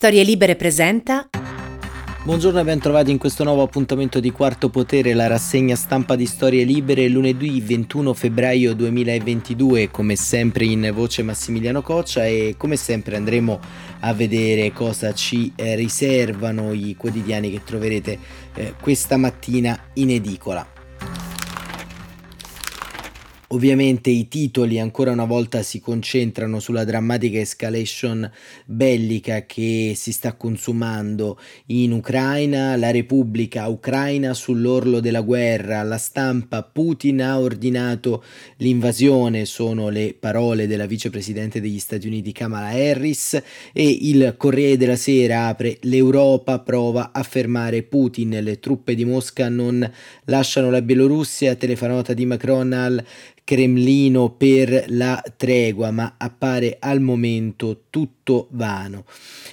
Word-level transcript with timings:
Storie 0.00 0.22
Libere 0.22 0.56
presenta. 0.56 1.28
Buongiorno 2.24 2.58
e 2.58 2.64
ben 2.64 2.78
trovati 2.78 3.10
in 3.10 3.18
questo 3.18 3.44
nuovo 3.44 3.60
appuntamento 3.60 4.18
di 4.18 4.30
Quarto 4.30 4.70
Potere, 4.70 5.12
la 5.12 5.26
rassegna 5.26 5.76
stampa 5.76 6.16
di 6.16 6.24
Storie 6.24 6.64
Libere, 6.64 7.06
lunedì 7.06 7.60
21 7.60 8.14
febbraio 8.14 8.72
2022, 8.72 9.90
come 9.90 10.16
sempre 10.16 10.64
in 10.64 10.90
voce 10.94 11.22
Massimiliano 11.22 11.82
Coccia 11.82 12.24
e 12.24 12.54
come 12.56 12.76
sempre 12.76 13.16
andremo 13.16 13.60
a 14.00 14.14
vedere 14.14 14.72
cosa 14.72 15.12
ci 15.12 15.52
eh, 15.54 15.74
riservano 15.74 16.72
i 16.72 16.96
quotidiani 16.96 17.50
che 17.50 17.62
troverete 17.62 18.18
eh, 18.54 18.74
questa 18.80 19.18
mattina 19.18 19.78
in 19.96 20.12
edicola. 20.12 20.79
Ovviamente 23.52 24.10
i 24.10 24.28
titoli 24.28 24.78
ancora 24.78 25.10
una 25.10 25.24
volta 25.24 25.64
si 25.64 25.80
concentrano 25.80 26.60
sulla 26.60 26.84
drammatica 26.84 27.40
escalation 27.40 28.30
bellica 28.64 29.44
che 29.44 29.94
si 29.96 30.12
sta 30.12 30.34
consumando 30.34 31.36
in 31.66 31.90
Ucraina, 31.90 32.76
la 32.76 32.92
Repubblica 32.92 33.66
Ucraina 33.66 34.34
sull'orlo 34.34 35.00
della 35.00 35.22
guerra, 35.22 35.82
la 35.82 35.98
stampa 35.98 36.62
Putin 36.62 37.22
ha 37.22 37.40
ordinato 37.40 38.22
l'invasione, 38.58 39.44
sono 39.46 39.88
le 39.88 40.14
parole 40.16 40.68
della 40.68 40.86
vicepresidente 40.86 41.60
degli 41.60 41.80
Stati 41.80 42.06
Uniti 42.06 42.30
Kamala 42.30 42.68
Harris 42.68 43.34
e 43.72 43.98
il 44.02 44.36
Corriere 44.36 44.76
della 44.76 44.94
Sera 44.94 45.48
apre 45.48 45.78
l'Europa 45.80 46.60
prova 46.60 47.10
a 47.12 47.24
fermare 47.24 47.82
Putin, 47.82 48.38
le 48.42 48.60
truppe 48.60 48.94
di 48.94 49.04
Mosca 49.04 49.48
non 49.48 49.90
lasciano 50.26 50.70
la 50.70 50.82
Bielorussia, 50.82 51.56
telefonata 51.56 52.12
di 52.12 52.26
Macron 52.26 52.72
al 52.72 53.04
Cremlino 53.50 54.30
per 54.30 54.84
la 54.90 55.20
tregua, 55.36 55.90
ma 55.90 56.14
appare 56.18 56.76
al 56.78 57.00
momento 57.00 57.86
tutto 57.90 58.46
vano. 58.52 59.04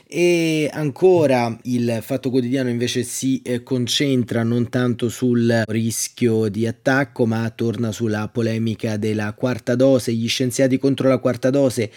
E 0.07 0.69
ancora 0.71 1.57
il 1.63 1.97
Fatto 2.03 2.29
Quotidiano 2.29 2.69
invece 2.69 3.01
si 3.01 3.41
eh, 3.41 3.63
concentra 3.63 4.43
non 4.43 4.69
tanto 4.69 5.09
sul 5.09 5.63
rischio 5.65 6.47
di 6.47 6.67
attacco, 6.67 7.25
ma 7.25 7.49
torna 7.49 7.91
sulla 7.91 8.27
polemica 8.27 8.97
della 8.97 9.33
quarta 9.33 9.73
dose, 9.73 10.13
gli 10.13 10.27
scienziati 10.27 10.77
contro 10.77 11.09
la 11.09 11.17
quarta 11.17 11.49
dose 11.49 11.91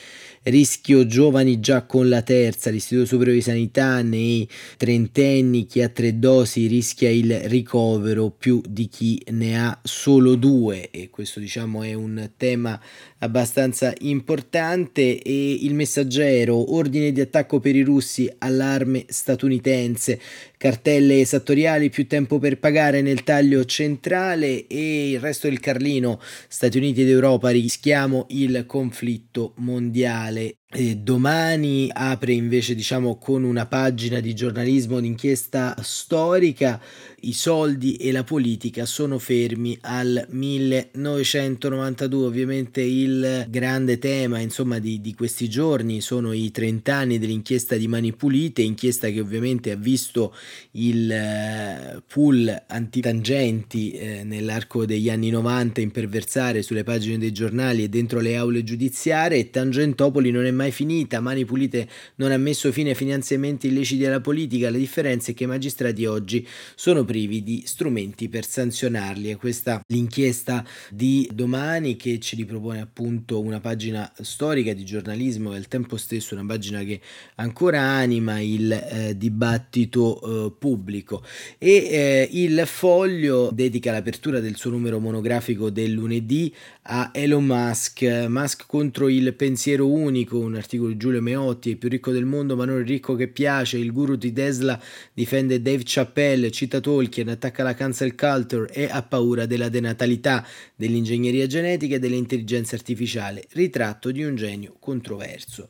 rischio 0.45 1.07
giovani 1.07 1.61
già 1.61 1.85
con 1.85 2.09
la 2.09 2.23
terza, 2.23 2.71
l'Istituto 2.71 3.07
Superiore 3.07 3.39
di 3.39 3.45
Sanità 3.45 4.03
nei 4.03 4.49
trentenni, 4.77 5.67
chi 5.67 5.83
ha 5.83 5.89
tre 5.89 6.19
dosi 6.19 6.67
rischia 6.67 7.11
il 7.11 7.41
ricovero 7.49 8.31
più 8.31 8.61
di 8.67 8.89
chi 8.89 9.23
ne 9.31 9.61
ha 9.61 9.79
solo 9.83 10.35
due. 10.37 10.91
E 10.91 11.11
questo 11.11 11.41
diciamo 11.41 11.83
è 11.83 11.93
un 11.95 12.31
tema 12.37 12.81
abbastanza 13.21 13.93
importante 14.01 15.23
e 15.23 15.53
il 15.63 15.75
messaggero 15.75 16.75
ordine 16.75 17.13
di 17.13 17.21
attacco 17.21 17.61
per 17.61 17.77
i 17.77 17.83
russi 17.83 18.31
allarme 18.39 19.05
statunitense 19.09 20.21
cartelle 20.61 21.21
esattoriali 21.21 21.89
più 21.89 22.07
tempo 22.07 22.39
per 22.39 22.59
pagare 22.59 23.01
nel 23.01 23.23
taglio 23.23 23.65
centrale 23.65 24.67
e 24.67 25.13
il 25.13 25.19
resto 25.19 25.49
del 25.49 25.59
Carlino 25.59 26.21
Stati 26.49 26.77
Uniti 26.77 27.01
ed 27.01 27.09
Europa 27.09 27.49
rischiamo 27.49 28.27
il 28.29 28.65
conflitto 28.67 29.55
mondiale. 29.57 30.57
E 30.73 30.97
domani 30.97 31.91
apre 31.91 32.33
invece 32.33 32.75
diciamo 32.75 33.17
con 33.17 33.43
una 33.43 33.67
pagina 33.67 34.21
di 34.21 34.35
giornalismo 34.35 35.01
d'inchiesta 35.01 35.75
storica 35.81 36.81
i 37.23 37.33
soldi 37.33 37.97
e 37.97 38.13
la 38.13 38.25
politica 38.25 38.87
sono 38.87 39.19
fermi 39.19 39.77
al 39.83 40.27
1992 40.29 42.27
ovviamente 42.27 42.81
il 42.81 43.47
grande 43.49 43.99
tema 43.99 44.39
insomma 44.39 44.79
di, 44.79 45.01
di 45.01 45.15
questi 45.15 45.49
giorni 45.49 46.01
sono 46.01 46.33
i 46.33 46.51
30 46.51 46.95
anni 46.95 47.19
dell'inchiesta 47.19 47.77
di 47.77 47.89
Mani 47.89 48.13
Pulite 48.13 48.63
inchiesta 48.63 49.09
che 49.09 49.21
ovviamente 49.21 49.71
ha 49.71 49.77
visto 49.77 50.35
il 50.73 51.11
eh, 51.11 52.03
pool 52.07 52.65
antitangenti 52.69 53.93
eh, 53.93 54.25
nell'arco 54.25 54.87
degli 54.87 55.11
anni 55.11 55.31
90 55.31 55.81
imperversare 55.81 56.63
sulle 56.63 56.85
pagine 56.85 57.19
dei 57.19 57.33
giornali 57.33 57.85
e 57.85 57.89
dentro 57.89 58.21
le 58.21 58.37
aule 58.37 58.63
giudiziarie. 58.63 59.39
E 59.39 59.51
Tangentopoli 59.51 60.31
non 60.31 60.45
è 60.45 60.51
mai 60.51 60.71
finita, 60.71 61.21
Mani 61.21 61.45
Pulite 61.45 61.89
non 62.17 62.33
ha 62.33 62.37
messo 62.37 62.73
fine 62.73 62.91
ai 62.91 62.95
finanziamenti 62.95 63.69
illeciti 63.69 64.05
alla 64.07 64.21
politica, 64.21 64.71
la 64.71 64.79
differenza 64.79 65.31
è 65.31 65.35
che 65.35 65.45
i 65.45 65.47
magistrati 65.49 66.05
oggi 66.07 66.47
sono 66.75 67.05
privi 67.11 67.43
di 67.43 67.65
strumenti 67.67 68.29
per 68.29 68.47
sanzionarli. 68.47 69.31
E 69.31 69.37
questa 69.37 69.83
l'inchiesta 69.89 70.65
di 70.91 71.29
domani 71.33 71.97
che 71.97 72.21
ci 72.21 72.37
ripropone 72.37 72.81
appunto 72.81 73.41
una 73.41 73.59
pagina 73.59 74.13
storica 74.21 74.73
di 74.73 74.85
giornalismo 74.85 75.53
e 75.53 75.57
al 75.57 75.67
tempo 75.67 75.97
stesso 75.97 76.35
una 76.35 76.47
pagina 76.47 76.85
che 76.85 77.01
ancora 77.37 77.81
anima 77.81 78.39
il 78.39 78.71
eh, 78.71 79.17
dibattito 79.17 80.21
eh, 80.47 80.53
pubblico 80.57 81.25
e 81.59 81.71
eh, 81.71 82.29
il 82.31 82.63
foglio 82.67 83.51
dedica 83.53 83.91
l'apertura 83.91 84.39
del 84.39 84.55
suo 84.55 84.71
numero 84.71 85.01
monografico 85.01 85.69
del 85.69 85.91
lunedì 85.91 86.55
a 86.93 87.11
Elon 87.13 87.45
Musk, 87.45 88.03
Musk 88.27 88.65
contro 88.67 89.09
il 89.09 89.33
pensiero 89.35 89.89
unico, 89.89 90.41
un 90.41 90.57
articolo 90.57 90.91
di 90.91 90.97
Giulio 90.97 91.23
Meotti, 91.23 91.71
il 91.71 91.77
più 91.77 91.89
ricco 91.89 92.11
del 92.11 92.25
mondo 92.25 92.57
ma 92.57 92.65
non 92.65 92.81
il 92.81 92.85
ricco 92.85 93.15
che 93.15 93.29
piace, 93.29 93.79
il 93.79 93.93
guru 93.93 94.17
di 94.17 94.33
Tesla 94.33 94.81
difende 95.13 95.63
Dave 95.63 95.83
Chappelle, 95.85 96.51
cita 96.51 96.81
Tolkien, 96.81 97.29
attacca 97.29 97.63
la 97.63 97.75
cancel 97.75 98.17
culture 98.17 98.73
e 98.73 98.89
ha 98.91 99.03
paura 99.03 99.47
della 99.47 99.69
denatalità, 99.69 100.45
dell'ingegneria 100.75 101.47
genetica 101.47 101.95
e 101.95 101.99
dell'intelligenza 102.01 102.75
artificiale, 102.75 103.45
ritratto 103.53 104.11
di 104.11 104.25
un 104.25 104.35
genio 104.35 104.75
controverso. 104.81 105.69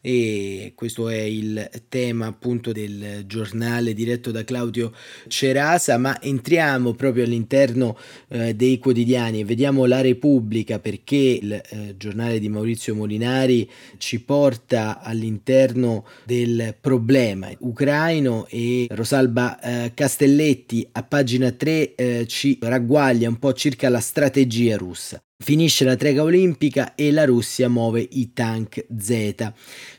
E 0.00 0.72
questo 0.74 1.08
è 1.08 1.20
il 1.20 1.70
tema 1.88 2.26
appunto 2.26 2.72
del 2.72 3.22
giornale 3.26 3.94
diretto 3.94 4.32
da 4.32 4.42
Claudio 4.42 4.92
Cerasa, 5.28 5.96
ma 5.96 6.20
entriamo 6.20 6.94
proprio 6.94 7.22
all'interno 7.22 7.96
eh, 8.28 8.52
dei 8.56 8.78
quotidiani 8.78 9.40
e 9.40 9.44
vediamo 9.44 9.84
la 9.84 10.00
Repubblica 10.00 10.54
perché 10.64 11.38
il 11.40 11.52
eh, 11.52 11.94
giornale 11.96 12.38
di 12.38 12.48
Maurizio 12.48 12.94
Molinari 12.94 13.68
ci 13.98 14.20
porta 14.22 15.00
all'interno 15.00 16.06
del 16.24 16.74
problema 16.80 17.50
ucraino 17.58 18.46
e 18.48 18.86
Rosalba 18.90 19.60
eh, 19.60 19.92
Castelletti 19.94 20.86
a 20.92 21.02
pagina 21.02 21.50
3 21.50 21.94
eh, 21.94 22.26
ci 22.26 22.58
ragguaglia 22.60 23.28
un 23.28 23.38
po' 23.38 23.52
circa 23.52 23.88
la 23.88 24.00
strategia 24.00 24.76
russa. 24.76 25.20
Finisce 25.38 25.84
la 25.84 25.96
trega 25.96 26.22
olimpica 26.22 26.94
e 26.94 27.12
la 27.12 27.26
Russia 27.26 27.68
muove 27.68 28.08
i 28.12 28.32
tank 28.32 28.86
Z. 28.98 29.52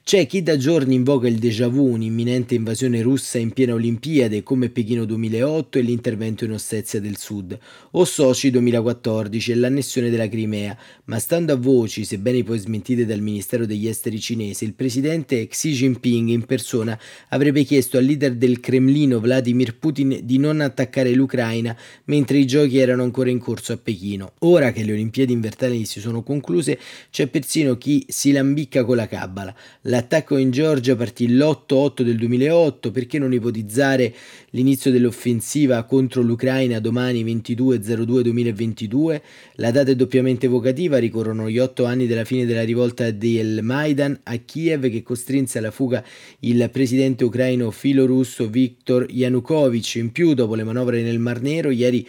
C'è 0.03 0.25
chi 0.25 0.41
da 0.41 0.57
giorni 0.57 0.95
invoca 0.95 1.27
il 1.27 1.37
déjà 1.37 1.67
vu, 1.67 1.91
un'imminente 1.91 2.55
invasione 2.55 3.03
russa 3.03 3.37
in 3.37 3.51
piena 3.51 3.75
Olimpiade 3.75 4.41
come 4.41 4.69
Pechino 4.69 5.05
2008 5.05 5.77
e 5.77 5.81
l'intervento 5.81 6.43
in 6.43 6.53
Ossetia 6.53 6.99
del 6.99 7.17
Sud, 7.17 7.55
o 7.91 8.03
Sochi 8.03 8.49
2014 8.49 9.51
e 9.51 9.55
l'annessione 9.55 10.09
della 10.09 10.27
Crimea, 10.27 10.75
ma 11.05 11.19
stando 11.19 11.53
a 11.53 11.55
voci, 11.55 12.03
sebbene 12.03 12.43
poi 12.43 12.57
smentite 12.57 13.05
dal 13.05 13.21
Ministero 13.21 13.67
degli 13.67 13.87
Esteri 13.87 14.19
cinese, 14.19 14.65
il 14.65 14.73
presidente 14.73 15.45
Xi 15.45 15.71
Jinping 15.71 16.29
in 16.29 16.45
persona 16.45 16.99
avrebbe 17.29 17.63
chiesto 17.63 17.99
al 17.99 18.05
leader 18.05 18.33
del 18.33 18.59
Cremlino 18.59 19.19
Vladimir 19.19 19.77
Putin 19.77 20.21
di 20.23 20.39
non 20.39 20.61
attaccare 20.61 21.11
l'Ucraina 21.11 21.77
mentre 22.05 22.39
i 22.39 22.47
giochi 22.47 22.79
erano 22.79 23.03
ancora 23.03 23.29
in 23.29 23.37
corso 23.37 23.73
a 23.73 23.77
Pechino. 23.77 24.33
Ora 24.39 24.71
che 24.71 24.83
le 24.83 24.93
Olimpiadi 24.93 25.26
invernali 25.31 25.85
si 25.85 25.99
sono 25.99 26.23
concluse, 26.23 26.79
c'è 27.11 27.27
persino 27.27 27.77
chi 27.77 28.05
si 28.07 28.31
lambicca 28.31 28.83
con 28.83 28.95
la 28.95 29.07
cabala. 29.07 29.53
La 29.81 29.97
L'attacco 29.97 30.37
in 30.37 30.51
Georgia 30.51 30.95
partì 30.95 31.27
l'8-8 31.27 32.03
del 32.03 32.17
2008, 32.17 32.91
perché 32.91 33.17
non 33.17 33.33
ipotizzare 33.33 34.13
l'inizio 34.51 34.91
dell'offensiva 34.91 35.83
contro 35.85 36.21
l'Ucraina 36.21 36.79
domani 36.79 37.25
22-02-2022? 37.25 39.21
La 39.55 39.71
data 39.71 39.89
è 39.89 39.95
doppiamente 39.95 40.45
evocativa, 40.45 40.99
ricorrono 40.99 41.49
gli 41.49 41.57
otto 41.57 41.85
anni 41.85 42.05
della 42.05 42.25
fine 42.25 42.45
della 42.45 42.63
rivolta 42.63 43.09
del 43.09 43.63
Maidan 43.63 44.19
a 44.23 44.35
Kiev 44.37 44.87
che 44.89 45.01
costrinse 45.01 45.57
alla 45.57 45.71
fuga 45.71 46.05
il 46.41 46.69
presidente 46.71 47.23
ucraino 47.23 47.71
filorusso 47.71 48.47
Viktor 48.47 49.07
Yanukovych. 49.09 49.95
In 49.95 50.11
più, 50.11 50.35
dopo 50.35 50.53
le 50.53 50.63
manovre 50.63 51.01
nel 51.01 51.17
Mar 51.17 51.41
Nero, 51.41 51.71
ieri 51.71 52.07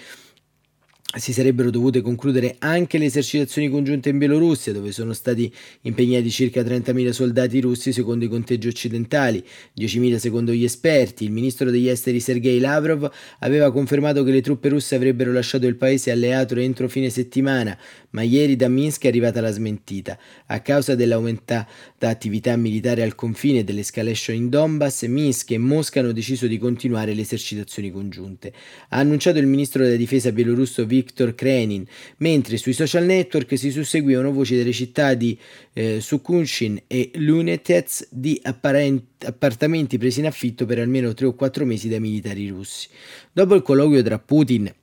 si 1.17 1.33
sarebbero 1.33 1.71
dovute 1.71 2.03
concludere 2.03 2.57
anche 2.59 2.99
le 2.99 3.07
esercitazioni 3.07 3.71
congiunte 3.71 4.11
in 4.11 4.19
Bielorussia, 4.19 4.75
dove 4.75 4.93
sono 4.93 5.15
stati 5.15 5.51
impegnati 5.83 6.31
circa 6.31 6.61
30.000 6.61 7.09
soldati 7.11 7.61
russi 7.61 7.95
secondo 7.95 8.27
i 8.27 8.29
conteggi 8.29 8.69
occidentali, 8.69 9.43
10.000 9.75 10.17
secondo 10.17 10.53
gli 10.53 10.65
esperti. 10.65 11.25
Il 11.25 11.31
ministro 11.31 11.71
degli 11.71 11.89
esteri 11.89 12.21
Sergei 12.21 12.59
Lavrov 12.59 13.11
aveva 13.39 13.73
confermato 13.73 14.23
che 14.23 14.33
le 14.33 14.43
truppe 14.43 14.69
russe 14.69 14.97
avrebbero 14.97 15.33
lasciato 15.33 15.67
il 15.67 15.77
paese 15.77 16.11
alleato 16.11 16.57
entro 16.57 16.89
fine 16.89 17.09
settimana, 17.09 17.77
ma 18.11 18.23
ieri 18.23 18.57
da 18.57 18.69
Minsk 18.69 19.05
è 19.05 19.09
arrivata 19.09 19.41
la 19.41 19.51
smentita. 19.51 20.19
A 20.47 20.61
causa 20.61 20.95
dell'aumentata 20.95 22.09
attività 22.09 22.57
militare 22.57 23.03
al 23.03 23.15
confine 23.15 23.61
e 23.61 23.65
dell'escalation 23.65 24.37
in 24.37 24.49
Donbass, 24.49 25.05
Minsk 25.05 25.51
e 25.51 25.59
Mosca 25.59 26.01
hanno 26.01 26.13
deciso 26.13 26.47
di 26.47 26.59
continuare 26.59 27.15
le 27.15 27.23
esercitazioni 27.23 27.91
congiunte. 27.91 28.53
Ha 28.89 28.99
annunciato 28.99 29.39
il 29.39 29.47
ministro 29.47 29.83
della 29.83 29.97
difesa 29.97 30.33
bielorusso 30.33 30.87
Viktor 30.87 31.35
Krenin, 31.35 31.85
mentre 32.19 32.57
sui 32.57 32.73
social 32.73 33.05
network 33.05 33.59
si 33.59 33.71
susseguivano 33.71 34.33
voci 34.33 34.57
delle 34.57 34.73
città 34.73 35.15
di 35.15 35.39
eh, 35.73 36.01
Sukunshin 36.01 36.83
e 36.87 37.11
Lunetez 37.15 38.09
di 38.11 38.41
appartamenti 38.43 39.99
presi 39.99 40.21
in 40.21 40.27
affitto 40.27 40.67
per 40.67 40.79
almeno 40.79 41.13
3 41.13 41.27
o 41.27 41.35
4 41.35 41.65
mesi 41.65 41.89
dai 41.89 42.01
militari 42.01 42.49
russi. 42.49 42.89
Dopo 43.33 43.55
il 43.55 43.63
colloquio 43.63 44.03
tra 44.03 44.19
Putin 44.19 44.67
e 44.67 44.75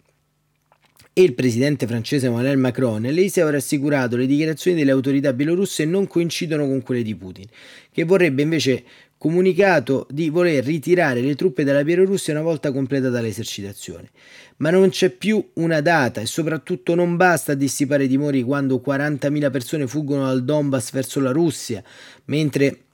il 1.18 1.34
presidente 1.34 1.88
francese 1.88 2.28
Emmanuel 2.28 2.58
Macron, 2.58 3.02
lei 3.02 3.30
si 3.30 3.40
è 3.40 3.50
rassicurato 3.50 4.18
le 4.18 4.26
dichiarazioni 4.26 4.78
delle 4.78 4.92
autorità 4.92 5.32
bielorusse 5.32 5.86
non 5.86 6.08
coincidono 6.08 6.68
con 6.68 6.82
quelle 6.82 7.04
di 7.04 7.16
Putin, 7.16 7.46
che 7.90 8.04
vorrebbe 8.04 8.42
invece 8.42 8.84
comunicato 9.18 10.08
di 10.12 10.30
voler 10.30 10.66
ritirare 10.66 11.22
le 11.22 11.36
truppe 11.36 11.64
dalla 11.64 11.86
Bielorussia 11.86 12.34
una 12.34 12.44
volta 12.44 12.74
completata 12.74 13.22
l'esercitazione. 13.22 14.10
Ma 14.58 14.72
non 14.72 14.90
c'è 14.90 15.10
più 15.10 15.44
una 15.54 15.80
data 15.80 16.20
e 16.20 16.26
soprattutto 16.26 16.96
non 16.96 17.16
basta 17.16 17.54
dissipare 17.54 18.04
i 18.04 18.08
timori 18.10 18.44
quando 18.44 18.84
40.000 18.86 19.52
persone 19.52 19.88
fuggono 19.88 20.26
dal 20.26 20.44
Donbass 20.44 20.92
verso 20.92 21.22
la 21.22 21.32
Russia, 21.32 21.82
mentre 22.26 22.85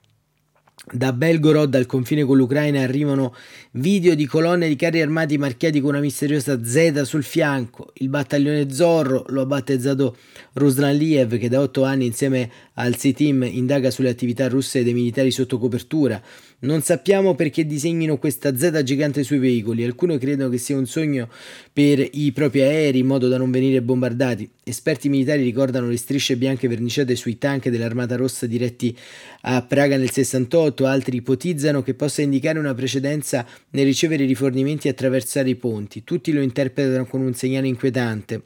da 0.89 1.13
Belgorod 1.13 1.75
al 1.75 1.85
confine 1.85 2.23
con 2.23 2.37
l'Ucraina 2.37 2.81
arrivano 2.81 3.35
video 3.73 4.15
di 4.15 4.25
colonne 4.25 4.67
di 4.67 4.75
carri 4.75 5.01
armati 5.01 5.37
marchiati 5.37 5.79
con 5.79 5.91
una 5.91 5.99
misteriosa 5.99 6.63
Z 6.63 7.03
sul 7.03 7.23
fianco. 7.23 7.91
Il 7.97 8.09
battaglione 8.09 8.71
Zorro 8.71 9.23
lo 9.27 9.41
ha 9.41 9.45
battezzato 9.45 10.17
Ruslan 10.53 10.95
Liev 10.95 11.37
che 11.37 11.49
da 11.49 11.61
otto 11.61 11.83
anni 11.83 12.07
insieme 12.07 12.49
al 12.73 12.95
C-Team 12.95 13.43
indaga 13.43 13.91
sulle 13.91 14.09
attività 14.09 14.47
russe 14.47 14.83
dei 14.83 14.93
militari 14.93 15.29
sotto 15.29 15.59
copertura. 15.59 16.21
Non 16.63 16.81
sappiamo 16.81 17.33
perché 17.33 17.65
disegnino 17.65 18.17
questa 18.17 18.55
Z 18.55 18.83
gigante 18.83 19.23
sui 19.23 19.39
veicoli, 19.39 19.83
alcuni 19.83 20.19
credono 20.19 20.49
che 20.49 20.59
sia 20.59 20.77
un 20.77 20.85
sogno 20.85 21.27
per 21.73 22.07
i 22.11 22.31
propri 22.33 22.61
aerei 22.61 22.99
in 22.99 23.07
modo 23.07 23.27
da 23.27 23.37
non 23.37 23.49
venire 23.49 23.81
bombardati. 23.81 24.47
Esperti 24.63 25.09
militari 25.09 25.41
ricordano 25.41 25.87
le 25.87 25.97
strisce 25.97 26.37
bianche 26.37 26.67
verniciate 26.67 27.15
sui 27.15 27.39
tank 27.39 27.69
dell'Armata 27.69 28.15
Rossa 28.15 28.45
diretti 28.45 28.95
a 29.41 29.63
Praga 29.63 29.97
nel 29.97 30.11
68, 30.11 30.70
altri 30.85 31.17
ipotizzano 31.17 31.83
che 31.83 31.93
possa 31.93 32.21
indicare 32.21 32.59
una 32.59 32.73
precedenza 32.73 33.45
nel 33.71 33.85
ricevere 33.85 34.25
rifornimenti 34.25 34.87
attraversare 34.87 35.49
i 35.49 35.55
ponti. 35.55 36.03
Tutti 36.03 36.31
lo 36.31 36.41
interpretano 36.41 37.05
con 37.05 37.21
un 37.21 37.33
segnale 37.33 37.67
inquietante, 37.67 38.41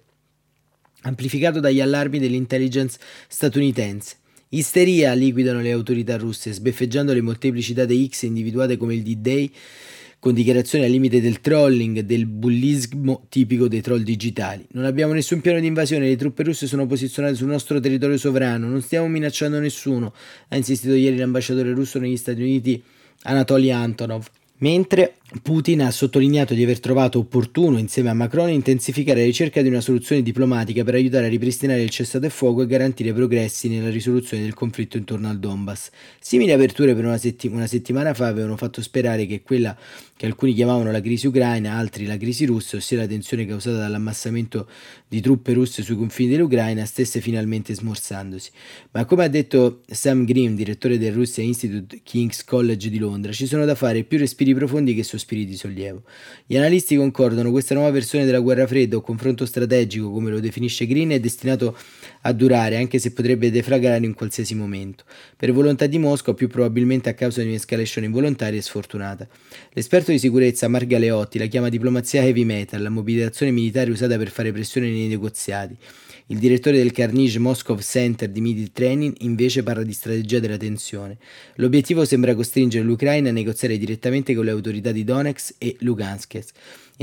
amplificato 1.01 1.60
dagli 1.60 1.81
allarmi 1.81 2.19
dell'intelligence 2.19 3.00
statunitense. 3.27 4.16
Isteria 4.50 5.13
liquidano 5.13 5.60
le 5.62 5.72
autorità 5.72 6.18
russe, 6.18 6.54
sbeffeggiando 6.54 7.13
le 7.13 7.22
molteplici 7.22 7.74
date 7.74 8.07
X 8.07 8.24
individuate 8.24 8.77
come 8.77 8.94
il 8.94 9.01
D-Day, 9.01 9.51
con 10.19 10.33
dichiarazioni 10.33 10.85
al 10.85 10.91
limite 10.91 11.21
del 11.21 11.41
trolling, 11.41 12.00
del 12.00 12.25
bullismo 12.25 13.25
tipico 13.29 13.67
dei 13.67 13.81
troll 13.81 14.01
digitali. 14.01 14.65
Non 14.71 14.85
abbiamo 14.85 15.13
nessun 15.13 15.41
piano 15.41 15.59
di 15.59 15.67
invasione, 15.67 16.07
le 16.07 16.15
truppe 16.15 16.44
russe 16.44 16.67
sono 16.67 16.88
posizionate 16.88 17.35
sul 17.35 17.47
nostro 17.47 17.79
territorio 17.79 18.17
sovrano, 18.17 18.67
non 18.67 18.81
stiamo 18.81 19.07
minacciando 19.07 19.59
nessuno, 19.59 20.13
ha 20.50 20.56
insistito 20.56 20.94
ieri 20.94 21.17
l'ambasciatore 21.17 21.73
russo 21.73 22.00
negli 22.00 22.17
Stati 22.17 22.41
Uniti 22.41 22.81
Anatoly 23.23 23.71
Antonov. 23.71 24.27
Mentre 24.59 25.15
Putin 25.42 25.81
ha 25.81 25.89
sottolineato 25.89 26.54
di 26.54 26.62
aver 26.62 26.80
trovato 26.80 27.18
opportuno, 27.18 27.80
insieme 27.80 28.10
a 28.10 28.13
Macron, 28.13 28.48
intensificare 28.50 29.22
la 29.22 29.25
ricerca 29.25 29.63
di 29.63 29.68
una 29.68 29.81
soluzione 29.81 30.22
diplomatica 30.22 30.83
per 30.83 30.94
aiutare 30.94 31.25
a 31.25 31.30
ripristinare 31.30 31.81
il 31.81 31.89
cessate 31.89 32.30
fuoco 32.30 32.62
e 32.62 32.68
garantire 32.68 33.12
progressi 33.12 33.68
nella 33.68 33.89
risoluzione 33.89 34.44
del 34.44 34.54
conflitto 34.54 34.98
intorno 34.98 35.27
al 35.27 35.39
Donbass. 35.39 35.89
Simili 36.19 36.51
aperture 36.51 36.94
per 36.94 37.06
una, 37.06 37.18
setti- 37.18 37.48
una 37.48 37.66
settimana 37.66 38.13
fa 38.13 38.27
avevano 38.27 38.56
fatto 38.56 38.83
sperare 38.83 39.25
che 39.25 39.42
quella 39.42 39.75
che 40.18 40.27
alcuni 40.27 40.54
chiamavano 40.54 40.92
la 40.92 41.01
crisi 41.01 41.27
ucraina, 41.27 41.74
altri 41.74 42.06
la 42.06 42.16
crisi 42.16 42.45
russa, 42.45 42.77
ossia 42.77 42.98
la 42.98 43.07
tensione 43.07 43.45
causata 43.45 43.77
dall'ammassamento 43.77 44.69
di 45.07 45.19
truppe 45.19 45.51
russe 45.54 45.81
sui 45.81 45.98
confini 45.98 46.30
dell'Ucraina, 46.30 46.86
stesse 46.86 47.19
finalmente 47.19 47.74
smorzandosi. 47.74 48.51
Ma 48.92 49.04
come 49.04 49.25
ha 49.25 49.27
detto 49.27 49.81
Sam 49.88 50.24
Grimm, 50.24 50.56
direttore 50.56 50.98
del 50.98 51.12
Russia 51.12 51.44
Institute 51.44 52.00
King's 52.04 52.45
College 52.45 52.89
di 52.89 53.00
Londra, 53.00 53.33
ci 53.33 53.45
sono 53.45 53.66
da 53.66 53.75
fare 53.75 54.04
più 54.04 54.18
respiri 54.18 54.54
profondi 54.54 54.94
che 54.94 55.04
sospiri 55.04 55.24
di 55.25 55.56
sollievo. 55.56 56.04
Gli 56.45 56.56
analisti 56.56 56.95
concordano 56.95 57.51
questa 57.51 57.74
nuova 57.74 57.89
versione 57.89 58.25
della 58.25 58.39
guerra 58.39 58.68
fredda 58.68 58.98
o 58.98 59.01
confronto 59.01 59.45
strategico, 59.45 60.12
come 60.12 60.30
lo 60.30 60.39
definisce 60.39 60.86
Green, 60.86 61.10
è 61.10 61.19
destinato 61.19 61.75
a 62.22 62.31
durare, 62.31 62.77
anche 62.77 63.00
se 63.00 63.12
potrebbe 63.12 63.50
deflagrare 63.50 64.06
in 64.06 64.13
qualsiasi 64.13 64.54
momento. 64.54 65.04
Per 65.36 65.51
volontà 65.51 65.88
di 65.88 65.98
Mosca 65.98 66.31
o 66.31 66.33
più 66.33 66.48
probabilmente 66.48 67.10
a 67.10 67.13
causa 67.13 67.42
di 67.42 67.48
un'escalation 67.48 68.04
involontaria 68.04 68.60
e 68.60 68.62
sfortunata. 68.62 69.27
L'esperto 69.74 70.12
di 70.12 70.19
sicurezza 70.19 70.68
Mark 70.68 70.86
Galeotti 70.86 71.39
la 71.39 71.48
chiama 71.48 71.69
diplomazia 71.69 72.22
heavy 72.22 72.44
metal, 72.44 72.81
la 72.81 72.89
mobilitazione 72.89 73.51
militare 73.51 73.89
usata 73.89 74.18
per 74.18 74.30
fare 74.30 74.51
pressione 74.51 74.89
nei 74.89 75.07
negoziati. 75.07 75.75
Il 76.27 76.39
direttore 76.39 76.77
del 76.77 76.92
Carnegie 76.92 77.38
Moscow 77.38 77.77
Center 77.77 78.27
di 78.27 78.42
Midi 78.42 78.72
Training 78.72 79.18
invece 79.19 79.62
parla 79.62 79.83
di 79.83 79.94
strategia 79.94 80.39
della 80.39 80.57
tensione. 80.57 81.19
L'obiettivo 81.57 82.04
sembra 82.04 82.33
costringere 82.33 82.83
l'Ucraina 82.83 83.30
a 83.30 83.31
negoziare 83.31 83.77
direttamente 83.77 84.33
con 84.33 84.44
le 84.44 84.50
autorità 84.50 84.92
di 84.92 85.04
Donetsk 85.04 85.54
e 85.60 85.75
Lugansk 85.81 86.33
e 86.33 86.44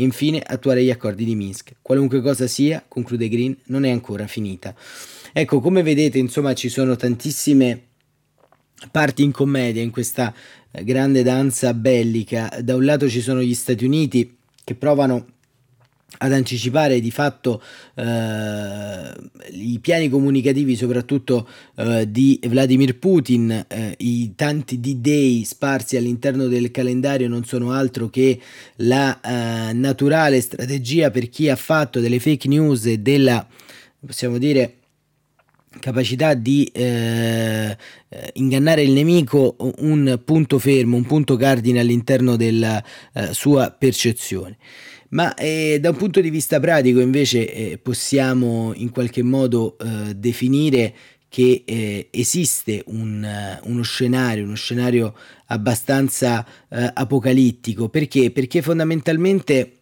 infine 0.02 0.42
attuare 0.44 0.82
gli 0.82 0.90
accordi 0.90 1.24
di 1.24 1.36
Minsk. 1.36 1.74
Qualunque 1.82 2.20
cosa 2.20 2.48
sia, 2.48 2.84
conclude 2.88 3.28
Green, 3.28 3.56
non 3.66 3.84
è 3.84 3.90
ancora 3.90 4.26
finita. 4.26 4.74
Ecco, 5.32 5.60
come 5.60 5.84
vedete, 5.84 6.18
insomma, 6.18 6.52
ci 6.54 6.68
sono 6.68 6.96
tantissime 6.96 7.80
parti 8.90 9.22
in 9.22 9.30
commedia 9.30 9.82
in 9.82 9.92
questa 9.92 10.34
eh, 10.72 10.82
grande 10.82 11.22
danza 11.22 11.72
bellica. 11.74 12.58
Da 12.60 12.74
un 12.74 12.84
lato 12.84 13.08
ci 13.08 13.20
sono 13.20 13.40
gli 13.40 13.54
Stati 13.54 13.84
Uniti 13.84 14.36
che 14.64 14.74
provano 14.74 15.26
ad 16.18 16.32
anticipare 16.32 17.00
di 17.00 17.10
fatto 17.10 17.62
eh, 17.94 19.12
i 19.52 19.78
piani 19.80 20.08
comunicativi 20.08 20.76
soprattutto 20.76 21.48
eh, 21.76 22.10
di 22.10 22.38
Vladimir 22.46 22.98
Putin, 22.98 23.64
eh, 23.66 23.94
i 23.98 24.34
tanti 24.34 24.78
D-Day 24.78 25.44
sparsi 25.44 25.96
all'interno 25.96 26.46
del 26.46 26.70
calendario 26.70 27.28
non 27.28 27.44
sono 27.44 27.72
altro 27.72 28.08
che 28.08 28.38
la 28.76 29.20
eh, 29.20 29.72
naturale 29.72 30.40
strategia 30.40 31.10
per 31.10 31.28
chi 31.28 31.48
ha 31.48 31.56
fatto 31.56 32.00
delle 32.00 32.20
fake 32.20 32.48
news 32.48 32.86
e 32.86 32.98
della, 32.98 33.46
possiamo 34.04 34.38
dire, 34.38 34.76
capacità 35.80 36.34
di 36.34 36.64
eh, 36.64 37.76
ingannare 38.34 38.82
il 38.82 38.92
nemico 38.92 39.56
un 39.78 40.20
punto 40.24 40.58
fermo, 40.58 40.96
un 40.96 41.06
punto 41.06 41.36
cardine 41.36 41.80
all'interno 41.80 42.36
della 42.36 42.82
eh, 43.14 43.32
sua 43.32 43.74
percezione. 43.76 44.58
Ma 45.12 45.34
eh, 45.34 45.78
da 45.80 45.90
un 45.90 45.96
punto 45.96 46.20
di 46.20 46.30
vista 46.30 46.58
pratico 46.58 47.00
invece 47.00 47.52
eh, 47.52 47.78
possiamo 47.78 48.72
in 48.74 48.90
qualche 48.90 49.22
modo 49.22 49.76
eh, 49.78 50.14
definire 50.14 50.94
che 51.28 51.62
eh, 51.64 52.08
esiste 52.10 52.82
un, 52.86 53.26
uno 53.64 53.82
scenario, 53.82 54.44
uno 54.44 54.54
scenario 54.54 55.14
abbastanza 55.46 56.46
eh, 56.68 56.90
apocalittico. 56.92 57.88
Perché? 57.88 58.30
Perché 58.30 58.62
fondamentalmente 58.62 59.78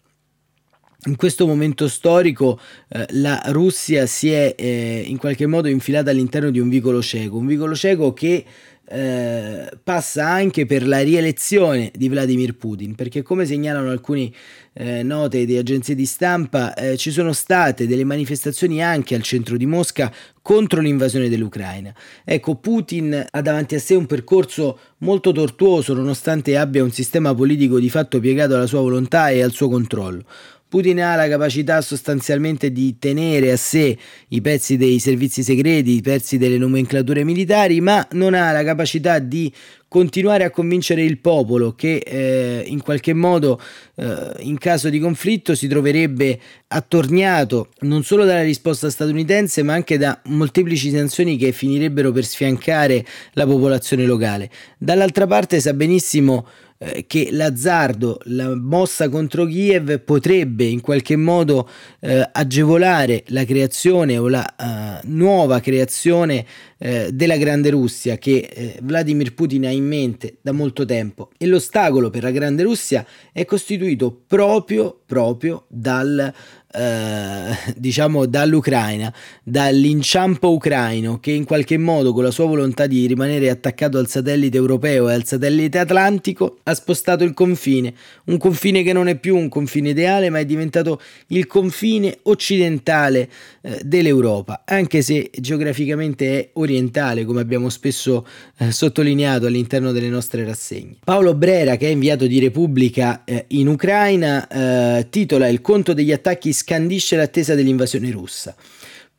in 1.07 1.17
questo 1.17 1.47
momento 1.47 1.89
storico 1.89 2.61
eh, 2.89 3.07
la 3.11 3.41
Russia 3.47 4.07
si 4.07 4.31
è 4.31 4.55
eh, 4.57 5.05
in 5.07 5.17
qualche 5.17 5.47
modo 5.47 5.69
infilata 5.69 6.11
all'interno 6.11 6.51
di 6.51 6.59
un 6.59 6.69
vicolo 6.69 7.01
cieco, 7.01 7.37
un 7.37 7.47
vicolo 7.47 7.75
cieco 7.75 8.13
che 8.13 8.45
eh, 8.93 9.71
passa 9.85 10.27
anche 10.27 10.67
per 10.67 10.85
la 10.85 11.01
rielezione 11.01 11.93
di 11.95 12.09
Vladimir 12.09 12.57
Putin, 12.57 12.97
perché 12.97 13.23
come 13.23 13.47
segnalano 13.47 13.89
alcune 13.89 14.33
eh, 14.73 15.05
note 15.05 15.45
di 15.45 15.57
agenzie 15.57 15.95
di 15.95 16.07
stampa, 16.07 16.75
eh, 16.75 16.97
ci 16.97 17.13
sono 17.13 17.33
state 17.33 17.87
delle 17.87 18.03
manifestazioni 18.03 18.83
anche 18.83 19.15
al 19.15 19.23
centro 19.23 19.57
di 19.57 19.67
Mosca 19.67 20.13
contro 20.43 20.81
l'invasione 20.81 21.29
dell'Ucraina. 21.29 21.95
Ecco, 22.25 22.57
Putin 22.57 23.25
ha 23.31 23.41
davanti 23.41 23.77
a 23.77 23.79
sé 23.79 23.95
un 23.95 24.07
percorso 24.07 24.79
molto 24.99 25.31
tortuoso, 25.31 25.95
nonostante 25.95 26.57
abbia 26.57 26.83
un 26.83 26.91
sistema 26.91 27.33
politico 27.33 27.79
di 27.79 27.91
fatto 27.91 28.19
piegato 28.19 28.57
alla 28.57 28.67
sua 28.67 28.81
volontà 28.81 29.31
e 29.31 29.41
al 29.41 29.53
suo 29.53 29.69
controllo. 29.69 30.25
Putin 30.71 31.03
ha 31.03 31.17
la 31.17 31.27
capacità 31.27 31.81
sostanzialmente 31.81 32.71
di 32.71 32.97
tenere 32.97 33.51
a 33.51 33.57
sé 33.57 33.99
i 34.29 34.41
pezzi 34.41 34.77
dei 34.77 35.01
servizi 35.01 35.43
segreti, 35.43 35.97
i 35.97 36.01
pezzi 36.01 36.39
delle 36.39 36.59
nomenclature 36.59 37.25
militari, 37.25 37.81
ma 37.81 38.07
non 38.13 38.35
ha 38.35 38.53
la 38.53 38.63
capacità 38.63 39.19
di 39.19 39.53
continuare 39.91 40.45
a 40.45 40.51
convincere 40.51 41.03
il 41.03 41.19
popolo 41.19 41.75
che 41.75 41.97
eh, 41.97 42.63
in 42.65 42.81
qualche 42.81 43.13
modo 43.13 43.61
eh, 43.97 44.35
in 44.39 44.57
caso 44.57 44.89
di 44.89 45.01
conflitto 45.01 45.57
si 45.57 45.67
troverebbe 45.67 46.39
attorniato 46.69 47.71
non 47.81 48.05
solo 48.05 48.25
dalla 48.25 48.43
risposta 48.43 48.89
statunitense 48.89 49.65
ma 49.65 49.73
anche 49.75 49.99
da 49.99 50.21
molteplici 50.27 50.91
sanzioni 50.91 51.37
che 51.37 51.51
finirebbero 51.51 52.13
per 52.13 52.25
sfiancare 52.25 53.05
la 53.33 53.45
popolazione 53.45 54.05
locale. 54.07 54.49
Dall'altra 54.79 55.27
parte 55.27 55.59
sa 55.59 55.75
benissimo 55.75 56.47
eh, 56.83 57.05
che 57.07 57.29
l'azzardo, 57.31 58.21
la 58.25 58.55
mossa 58.55 59.11
contro 59.11 59.45
Kiev 59.45 59.99
potrebbe 59.99 60.65
in 60.65 60.81
qualche 60.81 61.15
modo 61.15 61.69
eh, 61.99 62.27
agevolare 62.33 63.25
la 63.27 63.45
creazione 63.45 64.17
o 64.17 64.29
la 64.29 64.55
uh, 64.57 65.07
nuova 65.11 65.61
creazione 65.61 66.47
eh, 66.83 67.11
della 67.13 67.37
Grande 67.37 67.69
Russia 67.69 68.17
che 68.17 68.49
eh, 68.51 68.79
Vladimir 68.83 69.35
Putin 69.35 69.67
ha 69.67 69.71
in 69.71 69.87
mente 69.87 70.39
da 70.41 70.53
molto 70.53 70.87
tempo. 70.87 71.31
E 71.37 71.47
l'ostacolo 71.47 72.09
per 72.09 72.23
la 72.23 72.31
Grande 72.31 72.63
Russia 72.63 73.07
è 73.33 73.45
costituito 73.45 74.23
proprio, 74.27 74.99
proprio 75.05 75.67
dal 75.69 76.33
eh, 76.73 77.57
diciamo 77.77 78.27
dall'Ucraina, 78.27 79.13
dall'inciampo 79.43 80.53
ucraino 80.53 81.19
che 81.19 81.33
in 81.33 81.45
qualche 81.45 81.79
modo 81.79 82.13
con 82.13 82.25
la 82.25 82.31
sua 82.31 82.47
volontà 82.47 82.87
di 82.87 83.07
rimanere 83.07 83.51
attaccato 83.51 83.99
al 83.99 84.09
satellite 84.09 84.57
europeo 84.57 85.09
e 85.09 85.15
al 85.15 85.25
satellite 85.25 85.79
atlantico 85.79 86.59
ha 86.65 86.75
spostato 86.75 87.25
il 87.25 87.35
confine, 87.35 87.93
un 88.27 88.39
confine 88.39 88.83
che 88.83 88.93
non 88.93 89.09
è 89.09 89.17
più 89.17 89.37
un 89.37 89.49
confine 89.49 89.91
ideale 89.91 90.31
ma 90.31 90.39
è 90.39 90.45
diventato 90.45 91.01
il 91.29 91.47
confine 91.47 92.19
occidentale 92.23 93.29
eh, 93.63 93.81
dell'Europa, 93.85 94.63
anche 94.65 95.03
se 95.03 95.31
geograficamente 95.39 96.39
è 96.39 96.51
orientale 96.55 97.25
come 97.25 97.41
abbiamo 97.41 97.69
spesso 97.69 98.27
eh, 98.59 98.71
sottolineato 98.71 99.47
all'interno 99.47 99.93
delle 99.93 100.09
nostre 100.09 100.45
rassegne. 100.45 100.97
Paolo 101.03 101.35
Brera 101.35 101.77
che 101.77 101.89
è 101.89 101.91
inviato 101.91 102.27
di 102.27 102.39
Repubblica 102.39 103.25
eh, 103.25 103.47
in 103.49 103.69
Ucraina 103.69 104.47
eh, 104.47 105.09
titola 105.11 105.49
il 105.49 105.61
conto 105.61 105.93
degli 105.93 106.13
attacchi 106.13 106.53
scandisce 106.61 107.17
l'attesa 107.17 107.55
dell'invasione 107.55 108.11
russa. 108.11 108.55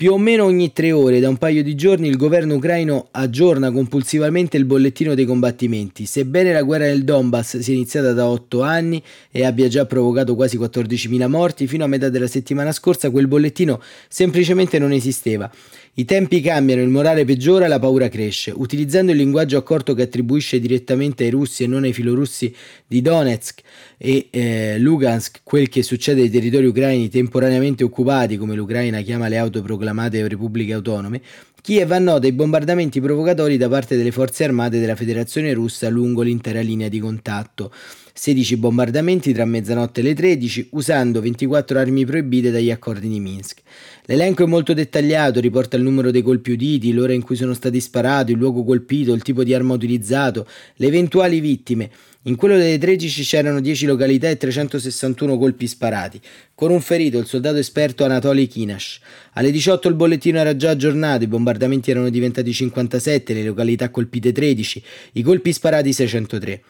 Più 0.02 0.14
o 0.14 0.18
meno 0.18 0.46
ogni 0.46 0.74
tre 0.74 0.92
ore 0.92 1.20
da 1.20 1.30
un 1.30 1.38
paio 1.38 1.62
di 1.62 1.76
giorni 1.76 2.08
il 2.08 2.18
governo 2.18 2.56
ucraino 2.56 3.10
aggiorna 3.12 3.72
compulsivamente 3.72 4.58
il 4.58 4.66
bollettino 4.66 5.14
dei 5.14 5.26
combattimenti. 5.26 6.08
Sebbene 6.08 6.52
la 6.52 6.64
guerra 6.64 6.86
nel 6.86 7.04
Donbass 7.04 7.60
sia 7.60 7.76
iniziata 7.76 8.12
da 8.12 8.26
otto 8.26 8.64
anni 8.64 9.00
e 9.30 9.46
abbia 9.46 9.68
già 9.68 9.86
provocato 9.86 10.34
quasi 10.34 10.58
14.000 10.58 11.28
morti, 11.28 11.68
fino 11.68 11.84
a 11.84 11.88
metà 11.88 12.10
della 12.10 12.26
settimana 12.26 12.72
scorsa 12.72 13.12
quel 13.12 13.28
bollettino 13.28 13.80
semplicemente 14.08 14.80
non 14.80 14.92
esisteva. 14.92 15.52
I 15.94 16.06
tempi 16.06 16.40
cambiano, 16.40 16.82
il 16.82 16.88
morale 16.88 17.26
peggiora 17.26 17.68
la 17.68 17.78
paura 17.78 18.08
cresce. 18.08 18.52
Utilizzando 18.56 19.12
il 19.12 19.18
linguaggio 19.18 19.58
accorto 19.58 19.94
che 19.94 20.04
attribuisce 20.04 20.60
direttamente 20.60 21.26
ai 21.26 21.30
russi 21.30 21.66
e 21.66 21.68
non 21.68 21.84
ai 21.84 21.92
filorussi 21.92 22.52
di 22.88 23.02
Donetsk 23.02 23.60
e 23.98 24.28
eh, 24.32 24.80
Lugansk 24.80 25.42
quel 25.44 25.68
che 25.68 25.84
succede 25.84 26.22
ai 26.22 26.30
territori 26.30 26.66
ucraini 26.66 27.10
temporaneamente 27.10 27.84
occupati, 27.84 28.38
come 28.38 28.56
l'Ucraina 28.56 29.02
chiama 29.02 29.28
le 29.28 29.38
autoproclamate 29.38 29.91
repubbliche 30.28 30.74
autonome, 30.74 31.22
Kiev 31.62 31.92
annota 31.92 32.26
i 32.26 32.32
bombardamenti 32.32 33.00
provocatori 33.00 33.56
da 33.56 33.70
parte 33.70 33.96
delle 33.96 34.12
forze 34.12 34.44
armate 34.44 34.80
della 34.80 34.96
Federazione 34.96 35.54
russa 35.54 35.90
lungo 35.90 36.24
l'intera 36.24 36.60
linea 36.60 36.90
di 36.90 36.98
contatto. 36.98 37.72
16 38.14 38.58
bombardamenti 38.58 39.32
tra 39.32 39.46
mezzanotte 39.46 40.02
e 40.02 40.04
le 40.04 40.14
13, 40.16 40.70
usando 40.72 41.22
24 41.22 41.78
armi 41.78 42.04
proibite 42.04 42.50
dagli 42.50 42.72
accordi 42.72 43.08
di 43.08 43.20
Minsk. 43.20 43.62
L'elenco 44.06 44.44
è 44.44 44.48
molto 44.48 44.74
dettagliato, 44.74 45.40
riporta 45.40 45.78
il 45.78 45.84
numero 45.84 46.10
dei 46.10 46.24
colpi 46.24 46.52
uditi, 46.52 46.94
l'ora 46.94 47.14
in 47.14 47.22
cui 47.22 47.36
sono 47.36 47.54
stati 47.54 47.80
sparati, 47.80 48.32
il 48.32 48.40
luogo 48.40 48.64
colpito, 48.64 49.14
il 49.14 49.22
tipo 49.22 49.44
di 49.44 49.54
arma 49.54 49.76
utilizzato, 49.76 50.48
le 50.76 50.88
eventuali 50.88 51.40
vittime. 51.40 51.92
In 52.26 52.36
quello 52.36 52.56
delle 52.56 52.78
13 52.78 53.24
c'erano 53.24 53.60
10 53.60 53.88
località 53.88 54.30
e 54.30 54.38
361 54.38 55.40
colpi 55.40 55.66
sparati, 55.66 56.22
con 56.54 56.70
un 56.70 56.80
ferito, 56.80 57.18
il 57.18 57.26
soldato 57.26 57.58
esperto 57.58 58.04
Anatoly 58.04 58.46
Kinash. 58.46 59.00
Alle 59.34 59.50
18 59.50 59.88
il 59.88 59.96
bollettino 59.96 60.38
era 60.38 60.56
già 60.56 60.70
aggiornato, 60.70 61.24
i 61.24 61.28
bombardamenti 61.28 61.90
erano 61.90 62.10
diventati 62.10 62.54
57, 62.54 63.34
le 63.34 63.44
località 63.44 63.90
colpite 63.90 64.32
13, 64.32 64.84
i 65.14 65.24
colpi 65.24 65.52
sparati 65.52 65.92
603. 65.92 66.62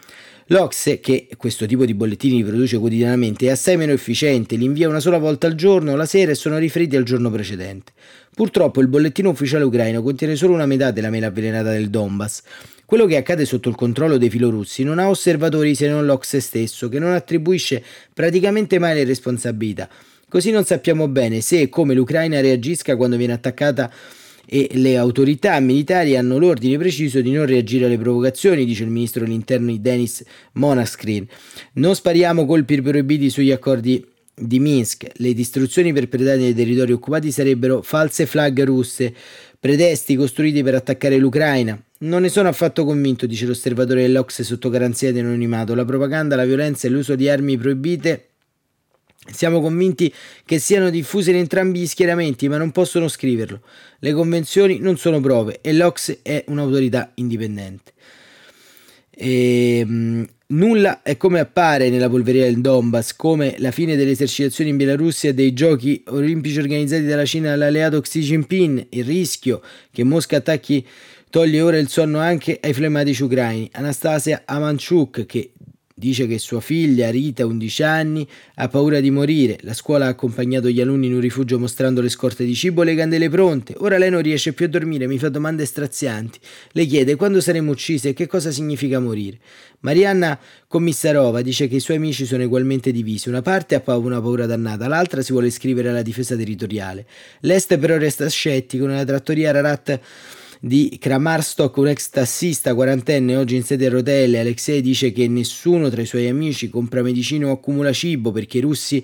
L'Ocse, 0.48 1.02
che 1.02 1.28
questo 1.36 1.66
tipo 1.66 1.84
di 1.84 1.94
bollettini 1.94 2.46
produce 2.46 2.78
quotidianamente, 2.78 3.48
è 3.48 3.50
assai 3.50 3.76
meno 3.76 3.92
efficiente, 3.92 4.56
li 4.56 4.64
invia 4.64 4.88
una 4.88 5.02
sola 5.02 5.18
volta 5.18 5.48
al 5.48 5.56
giorno, 5.56 5.98
la 5.98 6.06
sera 6.06 6.32
e 6.32 6.36
sono 6.36 6.58
riferiti 6.60 6.96
al 6.96 7.04
giorno 7.04 7.30
precedente. 7.30 7.92
Purtroppo 8.34 8.80
il 8.80 8.88
bollettino 8.88 9.30
ufficiale 9.30 9.66
ucraino 9.66 10.02
contiene 10.02 10.38
solo 10.38 10.54
una 10.54 10.66
metà 10.66 10.92
della 10.92 11.10
mela 11.10 11.28
avvelenata 11.28 11.72
del 11.72 11.90
Donbass. 11.90 12.42
Quello 12.92 13.06
che 13.06 13.16
accade 13.16 13.46
sotto 13.46 13.70
il 13.70 13.76
controllo 13.76 14.18
dei 14.18 14.30
filorussi 14.30 14.84
non 14.84 15.00
ha 15.00 15.08
osservatori 15.08 15.76
se 15.76 15.88
non 15.88 16.06
l'Ocse 16.06 16.42
stesso, 16.42 16.90
che 16.90 17.00
non 17.00 17.14
attribuisce 17.14 17.82
praticamente 18.14 18.80
mai 18.80 18.96
le 18.96 19.06
responsabilità. 19.06 19.88
Così 20.28 20.52
non 20.52 20.66
sappiamo 20.66 21.08
bene 21.08 21.40
se 21.40 21.62
e 21.62 21.70
come 21.70 21.94
l'Ucraina 21.94 22.42
reagisca 22.42 22.98
quando 22.98 23.16
viene 23.16 23.32
attaccata 23.32 23.90
e 24.46 24.72
le 24.74 24.98
autorità 24.98 25.58
militari 25.62 26.18
hanno 26.18 26.38
l'ordine 26.38 26.78
preciso 26.78 27.22
di 27.22 27.32
non 27.32 27.46
reagire 27.46 27.86
alle 27.86 27.98
provocazioni, 27.98 28.66
dice 28.66 28.84
il 28.84 28.90
ministro 28.90 29.24
dell'interno 29.24 29.74
Denis 29.78 30.22
Monaskrin. 30.56 31.26
Non 31.76 31.96
spariamo 31.96 32.46
colpi 32.46 32.82
proibiti 32.82 33.30
sugli 33.30 33.52
accordi 33.52 34.06
di 34.36 34.60
Minsk. 34.60 35.08
Le 35.14 35.34
distruzioni 35.34 35.94
perpetrate 35.94 36.40
nei 36.40 36.54
territori 36.54 36.92
occupati 36.92 37.32
sarebbero 37.32 37.82
false 37.82 38.26
flag 38.26 38.62
russe, 38.64 39.14
pretesti 39.62 40.16
costruiti 40.16 40.64
per 40.64 40.74
attaccare 40.74 41.18
l'Ucraina. 41.18 41.80
Non 42.00 42.24
ne 42.24 42.30
sono 42.30 42.50
affatto 42.50 42.84
convinto, 42.84 43.28
dice 43.28 43.46
l'osservatore 43.46 44.02
dell'Ox 44.02 44.42
sotto 44.42 44.70
garanzia 44.70 45.12
di 45.12 45.20
anonimato. 45.20 45.76
La 45.76 45.86
propaganda, 45.86 46.36
la 46.36 46.46
violenza 46.46 46.88
e 46.88 46.90
l'uso 46.90 47.14
di 47.14 47.30
armi 47.30 47.58
proibite 47.58 48.30
siamo 49.32 49.62
convinti 49.62 50.12
che 50.46 50.58
siano 50.58 50.90
diffuse 50.90 51.30
in 51.30 51.38
entrambi 51.38 51.82
gli 51.82 51.86
schieramenti, 51.86 52.50
ma 52.50 52.58
non 52.58 52.72
possono 52.72 53.08
scriverlo. 53.08 53.62
Le 54.00 54.14
convenzioni 54.14 54.80
non 54.80 54.98
sono 54.98 55.20
prove 55.20 55.60
e 55.62 55.74
l'Ox 55.74 56.24
è 56.24 56.44
un'autorità 56.48 57.12
indipendente. 57.16 57.94
E, 59.24 59.78
ehm, 59.78 59.90
mh, 59.90 60.28
nulla 60.48 61.04
è 61.04 61.16
come 61.16 61.40
appare 61.40 61.92
nella 61.92 62.10
polveria 62.10 62.46
del 62.46 62.60
Donbass, 62.60 63.16
come 63.16 63.54
la 63.60 63.70
fine 63.70 63.96
delle 63.96 64.12
esercitazioni 64.12 64.72
in 64.72 64.78
Bielorussia 64.78 65.30
e 65.30 65.34
dei 65.36 65.54
giochi 65.54 66.04
olimpici 66.08 66.58
organizzati 66.58 67.06
dalla 67.06 67.26
Cina 67.26 67.54
all'alleato 67.54 68.02
Xi 68.02 68.20
Jinping, 68.20 68.88
il 68.90 69.04
rischio 69.04 69.62
che 69.92 70.04
Mosca 70.04 70.38
attacchi 70.38 70.86
toglie 71.30 71.62
ora 71.62 71.78
il 71.78 71.88
sonno 71.88 72.18
anche 72.18 72.58
ai 72.60 72.74
flematici 72.74 73.22
ucraini. 73.22 73.70
Anastasia 73.74 74.42
Amanchuk, 74.46 75.28
che 75.28 75.52
Dice 76.02 76.26
che 76.26 76.40
sua 76.40 76.62
figlia, 76.62 77.12
Rita, 77.12 77.46
11 77.46 77.84
anni, 77.84 78.28
ha 78.56 78.68
paura 78.70 79.00
di 79.00 79.12
morire. 79.12 79.60
La 79.62 79.76
scuola 79.76 80.08
ha 80.08 80.10
accompagnato 80.10 80.68
gli 80.68 80.82
alunni 80.82 81.06
in 81.06 81.14
un 81.14 81.20
rifugio 81.20 81.60
mostrando 81.60 82.02
le 82.02 82.10
scorte 82.10 82.44
di 82.44 82.56
cibo 82.56 82.82
e 82.82 82.86
le 82.86 82.96
candele 82.96 83.30
pronte. 83.30 83.76
Ora 83.78 84.00
lei 84.00 84.10
non 84.10 84.24
riesce 84.24 84.54
più 84.54 84.66
a 84.66 84.70
dormire, 84.70 85.06
mi 85.06 85.20
fa 85.20 85.30
domande 85.30 85.64
strazianti. 85.64 86.40
Le 86.72 86.86
chiede 86.86 87.16
quando 87.16 87.40
saremo 87.40 87.70
uccise 87.70 88.10
e 88.10 88.14
che 88.14 88.26
cosa 88.26 88.50
significa 88.50 89.00
morire. 89.00 89.38
Marianna 89.82 90.40
Commissarova 90.68 91.44
dice 91.44 91.68
che 91.68 91.76
i 91.76 91.80
suoi 91.80 91.98
amici 91.98 92.26
sono 92.26 92.44
ugualmente 92.46 92.92
divisi. 92.92 93.30
Una 93.30 93.44
parte 93.44 93.76
ha 93.76 93.98
una 93.98 94.20
paura 94.20 94.48
dannata, 94.48 94.88
l'altra 94.88 95.22
si 95.22 95.34
vuole 95.34 95.50
iscrivere 95.50 95.90
alla 95.90 96.02
difesa 96.02 96.36
territoriale. 96.36 97.06
L'Est 97.42 97.78
però 97.78 97.98
resta 97.98 98.28
scettico. 98.28 98.88
Nella 98.88 99.06
trattoria 99.06 99.52
Rarat 99.52 100.00
di 100.64 100.96
Kramarstock, 101.00 101.76
un 101.78 101.88
ex 101.88 102.10
tassista 102.10 102.76
quarantenne 102.76 103.36
oggi 103.36 103.56
in 103.56 103.64
sede 103.64 103.88
a 103.88 103.90
rotelle. 103.90 104.40
Alexei 104.40 104.82
dice 104.82 105.12
che 105.12 105.28
nessuno 105.28 105.90
tra 105.90 106.04
i 106.04 106.06
suoi 106.06 106.28
amici 106.28 106.70
compra 106.70 107.02
medicine 107.02 107.46
o 107.46 107.52
accumula 107.52 107.92
cibo 107.92 108.32
perché 108.32 108.60
i 108.60 108.62
russi 108.62 109.04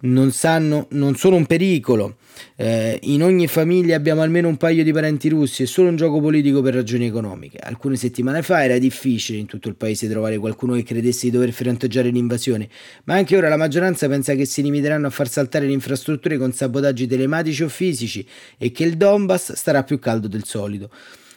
non, 0.00 0.32
sanno, 0.32 0.86
non 0.92 1.14
sono 1.14 1.36
un 1.36 1.44
pericolo. 1.44 2.16
Eh, 2.56 2.98
in 3.02 3.22
ogni 3.22 3.46
famiglia 3.46 3.96
abbiamo 3.96 4.22
almeno 4.22 4.48
un 4.48 4.56
paio 4.56 4.82
di 4.82 4.92
parenti 4.92 5.28
russi, 5.28 5.62
è 5.62 5.66
solo 5.66 5.88
un 5.88 5.96
gioco 5.96 6.20
politico 6.20 6.62
per 6.62 6.74
ragioni 6.74 7.06
economiche. 7.06 7.58
Alcune 7.58 7.96
settimane 7.96 8.42
fa 8.42 8.64
era 8.64 8.78
difficile 8.78 9.38
in 9.38 9.46
tutto 9.46 9.68
il 9.68 9.76
paese 9.76 10.08
trovare 10.08 10.38
qualcuno 10.38 10.74
che 10.74 10.82
credesse 10.82 11.26
di 11.26 11.32
dover 11.32 11.52
fronteggiare 11.52 12.08
l'invasione, 12.10 12.68
ma 13.04 13.14
anche 13.14 13.36
ora 13.36 13.48
la 13.48 13.56
maggioranza 13.56 14.08
pensa 14.08 14.34
che 14.34 14.46
si 14.46 14.62
limiteranno 14.62 15.06
a 15.06 15.10
far 15.10 15.28
saltare 15.28 15.66
le 15.66 15.72
infrastrutture 15.72 16.38
con 16.38 16.52
sabotaggi 16.52 17.06
telematici 17.06 17.62
o 17.62 17.68
fisici 17.68 18.26
e 18.58 18.72
che 18.72 18.84
il 18.84 18.96
Donbass 18.96 19.52
starà 19.52 19.84
più 19.84 19.98
caldo 19.98 20.28
del 20.28 20.44
solito. 20.44 20.90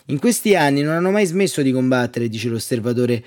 In 0.06 0.20
questi 0.20 0.56
anni 0.56 0.82
non 0.82 0.94
hanno 0.94 1.12
mai 1.12 1.26
smesso 1.26 1.62
di 1.62 1.72
combattere, 1.72 2.30
dice 2.30 2.48
l'osservatore 2.50 3.24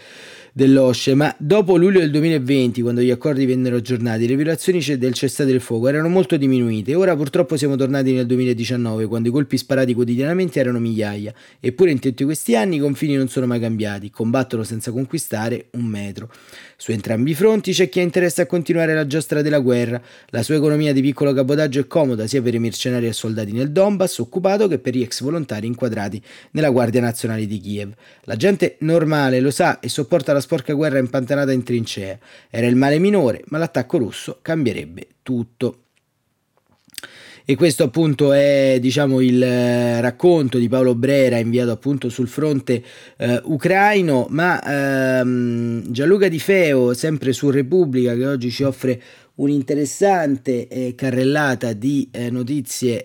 dell'OSCE, 0.52 1.14
ma 1.14 1.35
dopo 1.38 1.76
luglio 1.76 2.00
del 2.00 2.11
2020, 2.11 2.83
quando 2.83 3.00
gli 3.00 3.11
accordi 3.11 3.47
vennero 3.47 3.76
aggiornati, 3.76 4.26
le 4.26 4.37
violazioni 4.37 4.83
del 4.99 5.12
cessate 5.12 5.50
del 5.50 5.61
fuoco 5.61 5.88
erano 5.88 6.09
molto 6.09 6.37
diminuite. 6.37 6.95
Ora 6.95 7.14
purtroppo 7.16 7.57
siamo 7.57 7.76
tornati 7.76 8.12
nel 8.12 8.26
2019, 8.26 9.07
quando 9.07 9.28
i 9.28 9.33
colpi 9.33 9.57
sparati 9.57 9.95
quotidianamente 9.95 10.61
erano 10.61 10.78
migliaia. 10.78 11.33
Eppure 11.61 11.90
in 11.90 11.99
tutti 11.99 12.25
questi 12.25 12.57
anni 12.57 12.76
i 12.76 12.78
confini 12.78 13.16
non 13.16 13.28
sono 13.28 13.47
mai 13.47 13.61
cambiati, 13.61 14.11
combattono 14.11 14.62
senza 14.64 14.90
conquistare 14.90 15.66
un 15.73 15.85
metro. 15.85 16.30
Su 16.76 16.92
entrambi 16.92 17.33
i 17.33 17.35
fronti 17.35 17.73
c'è 17.73 17.88
chi 17.88 18.00
ha 18.00 18.02
interesse 18.02 18.40
a 18.40 18.47
continuare 18.47 18.95
la 18.95 19.07
giostra 19.07 19.42
della 19.42 19.59
guerra. 19.59 20.00
La 20.28 20.42
sua 20.42 20.54
economia 20.54 20.92
di 20.92 21.02
piccolo 21.02 21.33
cabotaggio 21.33 21.80
è 21.80 21.87
comoda 21.87 22.26
sia 22.26 22.40
per 22.40 22.54
i 22.54 22.59
mercenari 22.59 23.07
e 23.07 23.12
soldati 23.12 23.52
nel 23.52 23.71
Donbass 23.71 24.19
occupato 24.19 24.66
che 24.66 24.78
per 24.78 24.97
gli 24.97 25.02
ex 25.02 25.21
volontari 25.21 25.66
inquadrati 25.66 26.23
nella 26.52 26.71
Guardia 26.71 27.00
Nazionale 27.02 27.47
di 27.47 27.61
Kiev. 27.61 27.92
La 28.25 28.37
gente 28.37 28.76
normale 28.80 29.40
lo 29.40 29.50
sa 29.50 29.78
e 29.80 29.88
sopporta 29.88 30.33
la 30.33 30.40
sporca 30.41 30.73
guerra 30.73 30.99
impantanata 30.99 31.53
in 31.53 31.63
trincea. 31.63 32.19
Era 32.49 32.67
il 32.67 32.77
male 32.77 32.99
minore, 32.99 33.43
ma 33.47 33.59
l'attacco 33.59 33.99
russo 33.99 34.39
cambierebbe 34.43 35.07
tutto. 35.23 35.85
e 37.45 37.57
questo 37.57 37.85
appunto 37.85 38.33
è 38.33 38.79
diciamo 38.81 39.21
il 39.21 39.43
eh, 39.43 40.01
racconto 40.01 40.59
di 40.59 40.69
Paolo 40.69 40.95
Brera 40.95 41.39
inviato 41.39 41.73
appunto 41.73 42.09
sul 42.09 42.29
fronte 42.29 42.83
eh, 43.17 43.41
ucraino 43.45 44.27
ma 44.31 45.19
ehm, 45.21 45.91
Gianluca 45.91 46.29
Di 46.29 46.39
Feo 46.39 46.95
sempre 46.95 47.33
su 47.33 47.51
Repubblica 47.51 48.15
che 48.15 48.27
oggi 48.27 48.51
ci 48.51 48.63
offre 48.63 49.03
un'interessante 49.37 50.69
eh, 50.69 50.95
carrellata 50.95 51.73
di 51.73 52.09
eh, 52.13 52.31
notizie 52.31 53.03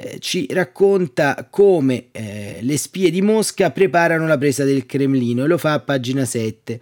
eh, 0.00 0.18
ci 0.20 0.46
racconta 0.50 1.48
come 1.50 2.06
eh, 2.12 2.58
le 2.60 2.76
spie 2.76 3.10
di 3.10 3.20
Mosca 3.20 3.72
preparano 3.72 4.28
la 4.28 4.38
presa 4.38 4.62
del 4.62 4.86
Cremlino 4.86 5.42
e 5.42 5.48
lo 5.48 5.58
fa 5.58 5.72
a 5.72 5.80
pagina 5.80 6.24
7. 6.24 6.80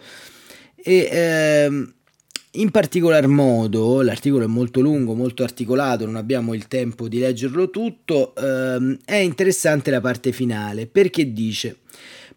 E, 0.75 1.09
ehm, 1.11 1.93
in 2.51 2.69
particolar 2.69 3.25
modo, 3.27 4.01
l'articolo 4.03 4.43
è 4.43 4.47
molto 4.47 4.81
lungo, 4.81 5.15
molto 5.15 5.41
articolato, 5.41 6.05
non 6.05 6.15
abbiamo 6.15 6.53
il 6.53 6.67
tempo 6.67 7.07
di 7.07 7.17
leggerlo 7.17 7.71
tutto, 7.71 8.35
ehm, 8.35 8.99
è 9.03 9.15
interessante 9.15 9.89
la 9.89 10.01
parte 10.01 10.31
finale 10.31 10.85
perché 10.85 11.33
dice 11.33 11.77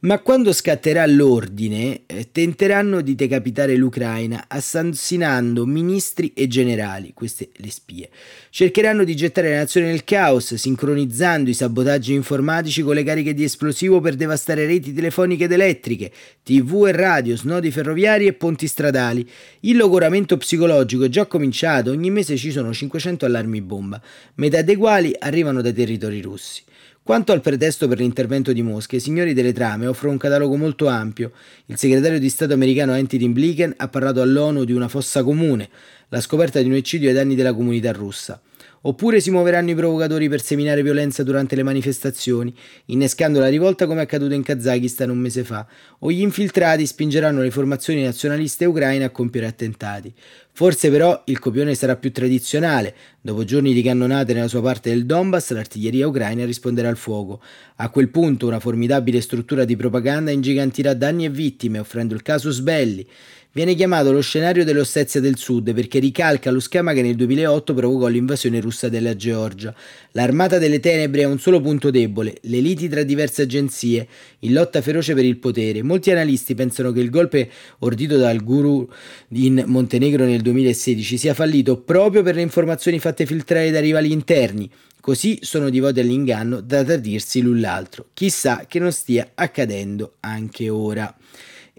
ma 0.01 0.19
quando 0.21 0.53
scatterà 0.55 1.05
l'ordine, 1.07 2.03
eh, 2.07 2.29
tenteranno 2.33 3.03
di 3.03 3.15
decapitare 3.15 3.77
l'Ucraina 3.77 4.47
assassinando 4.49 5.67
ministri 5.67 6.33
e 6.33 6.47
generali, 6.47 7.13
queste 7.13 7.51
le 7.57 7.71
spie. 7.71 8.09
Cercheranno 8.49 9.05
di 9.05 9.15
gettare 9.15 9.51
le 9.51 9.57
nazioni 9.57 9.89
nel 9.89 10.05
caos, 10.05 10.55
sincronizzando 10.55 11.51
i 11.51 11.55
sabotaggi 11.55 12.15
informatici 12.15 12.81
con 12.81 12.95
le 12.95 13.03
cariche 13.03 13.35
di 13.35 13.45
esplosivo 13.45 14.01
per 14.01 14.15
devastare 14.15 14.65
reti 14.65 14.95
telefoniche 14.95 15.45
ed 15.45 15.53
elettriche, 15.53 16.11
tv 16.43 16.87
e 16.87 16.93
radio, 16.93 17.37
snodi 17.37 17.71
ferroviari 17.71 18.27
e 18.27 18.33
ponti 18.33 18.67
stradali. 18.67 19.29
Il 19.61 19.77
logoramento 19.77 20.39
psicologico 20.39 21.05
è 21.05 21.09
già 21.11 21.27
cominciato, 21.27 21.91
ogni 21.91 22.11
mese 22.11 22.39
ci 22.39 22.51
sono 22.51 22.73
500 22.73 23.27
allarmi 23.27 23.61
bomba, 23.61 24.01
metà 24.37 24.63
dei 24.63 24.77
quali 24.77 25.15
arrivano 25.19 25.61
dai 25.61 25.75
territori 25.75 26.23
russi. 26.23 26.63
Quanto 27.03 27.33
al 27.33 27.41
pretesto 27.41 27.89
per 27.89 27.99
l'intervento 27.99 28.53
di 28.53 28.63
Mosca, 28.63 28.95
i 28.95 29.01
signori 29.01 29.33
delle 29.33 29.55
trame 29.55 29.87
offrono 29.87 30.13
un 30.13 30.19
catalogo 30.19 30.57
molto 30.57 30.87
ampio. 30.87 31.33
Il 31.67 31.79
segretario 31.79 32.21
di 32.21 32.29
Stato 32.29 32.53
americano 32.53 32.93
Anthony 32.93 33.27
Blinken 33.29 33.75
ha 33.79 33.89
parlato 33.89 34.21
all'ONU 34.21 34.65
di 34.65 34.73
una 34.73 34.87
fossa 34.87 35.25
comune, 35.25 35.71
la 36.09 36.21
scoperta 36.21 36.61
di 36.61 36.69
un 36.69 36.75
eccidio 36.75 37.09
ai 37.09 37.15
danni 37.15 37.35
della 37.35 37.55
comunità 37.55 37.91
russa. 37.93 38.41
Oppure 38.83 39.21
si 39.21 39.31
muoveranno 39.31 39.71
i 39.71 39.75
provocatori 39.75 40.31
per 40.31 40.41
seminare 40.41 40.83
violenza 40.83 41.23
durante 41.23 41.55
le 41.55 41.63
manifestazioni, 41.63 42.55
innescando 42.87 43.39
la 43.39 43.49
rivolta 43.49 43.87
come 43.87 44.01
accaduto 44.01 44.33
in 44.33 44.43
Kazakistan 44.43 45.11
un 45.11 45.19
mese 45.19 45.45
fa, 45.45 45.67
o 45.99 46.11
gli 46.11 46.23
infiltrati 46.23 46.87
spingeranno 46.87 47.43
le 47.43 47.51
formazioni 47.51 48.03
nazionaliste 48.03 48.65
ucraine 48.65 49.05
a 49.05 49.11
compiere 49.11 49.47
attentati. 49.47 50.11
Forse 50.53 50.91
però 50.91 51.23
il 51.27 51.39
copione 51.39 51.75
sarà 51.75 51.97
più 51.97 52.11
tradizionale. 52.11 52.95
Dopo 53.21 53.45
giorni 53.45 53.73
di 53.73 53.83
cannonate 53.83 54.33
nella 54.33 54.49
sua 54.49 54.63
parte 54.63 54.91
del 54.91 55.07
Donbass, 55.07 55.53
l'artiglieria 55.53 56.07
ucraina 56.07 56.45
risponderà 56.45 56.89
al 56.89 56.97
fuoco. 56.97 57.43
A 57.77 57.89
quel 57.91 58.09
punto 58.09 58.47
una 58.47 58.61
formidabile 58.61 59.21
struttura 59.21 59.65
di 59.65 59.77
propaganda 59.77 60.31
ingigantirà 60.31 60.95
danni 60.95 61.27
e 61.27 61.31
vittime, 61.31 61.79
offrendo 61.79 62.15
il 62.15 62.23
casus 62.23 62.61
belli. 62.61 63.07
Viene 63.53 63.75
chiamato 63.75 64.13
lo 64.13 64.21
scenario 64.21 64.63
dell'Ossetia 64.63 65.21
del 65.21 65.37
Sud 65.37 65.75
perché 65.75 65.99
ricalca 65.99 66.53
lo 66.53 66.61
schema 66.61 66.93
che 66.93 67.03
nel 67.03 67.17
2008 67.17 67.75
provocò 67.75 68.07
l'invasione 68.07 68.61
russa 68.61 68.89
della 68.89 69.17
Georgia. 69.17 69.75
L'armata 70.13 70.59
delle 70.59 70.79
tenebre 70.79 71.25
ha 71.25 71.29
un 71.29 71.41
solo 71.41 71.61
punto 71.61 71.91
debole, 71.91 72.37
le 72.43 72.61
liti 72.61 72.89
tra 72.89 73.03
diverse 73.03 73.43
agenzie, 73.43 74.07
in 74.41 74.53
lotta 74.53 74.81
feroce 74.81 75.15
per 75.15 75.25
il 75.25 75.39
potere. 75.39 75.83
Molti 75.83 76.13
analisti 76.13 76.55
pensano 76.55 76.93
che 76.93 77.01
il 77.01 77.11
golpe 77.11 77.51
ordito 77.81 78.17
dal 78.19 78.41
guru 78.41 78.89
in 79.31 79.65
Montenegro 79.67 80.25
nel 80.25 80.43
2016 80.43 81.19
sia 81.19 81.35
fallito 81.35 81.77
proprio 81.79 82.23
per 82.23 82.37
le 82.37 82.43
informazioni 82.43 83.01
fatte 83.01 83.27
filtrare 83.27 83.73
dai 83.73 83.83
rivali 83.83 84.13
interni. 84.13 84.71
Così 85.01 85.41
sono 85.43 85.71
divoti 85.71 85.99
all'inganno 85.99 86.61
da 86.61 86.85
tradirsi 86.85 87.41
l'un 87.41 87.59
l'altro. 87.59 88.11
Chissà 88.15 88.67
che 88.69 88.79
non 88.79 88.93
stia 88.93 89.33
accadendo 89.35 90.19
anche 90.21 90.69
ora 90.69 91.13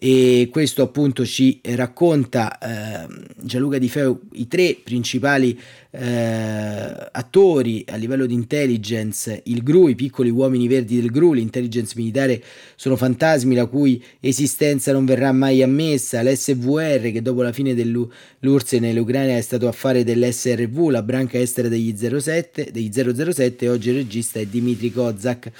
e 0.03 0.49
questo 0.51 0.81
appunto 0.81 1.23
ci 1.27 1.61
racconta 1.61 2.57
eh, 2.57 3.07
Gianluca 3.39 3.77
Di 3.77 3.87
Feo 3.87 4.21
i 4.31 4.47
tre 4.47 4.75
principali 4.83 5.55
eh, 5.91 7.09
attori 7.11 7.85
a 7.87 7.97
livello 7.97 8.25
di 8.25 8.33
intelligence, 8.33 9.43
il 9.45 9.61
GRU, 9.61 9.89
i 9.89 9.95
piccoli 9.95 10.31
uomini 10.31 10.67
verdi 10.67 10.99
del 10.99 11.11
GRU, 11.11 11.33
l'intelligence 11.33 11.93
militare 11.95 12.41
sono 12.75 12.95
fantasmi 12.95 13.53
la 13.53 13.67
cui 13.67 14.03
esistenza 14.19 14.91
non 14.91 15.05
verrà 15.05 15.31
mai 15.33 15.61
ammessa, 15.61 16.23
l'SVR 16.23 17.11
che 17.11 17.21
dopo 17.21 17.43
la 17.43 17.51
fine 17.51 17.75
dell'URSS 17.75 18.71
nell'Ucraina 18.79 19.37
è 19.37 19.41
stato 19.41 19.67
affare 19.67 20.03
dell'SRV, 20.03 20.89
la 20.89 21.03
branca 21.03 21.37
estera 21.37 21.67
degli, 21.67 21.95
07, 21.95 22.69
degli 22.71 22.89
007 22.91 23.69
oggi 23.69 23.89
il 23.89 23.95
regista 23.97 24.39
è 24.39 24.47
Dimitri 24.47 24.91
Kozak 24.91 25.51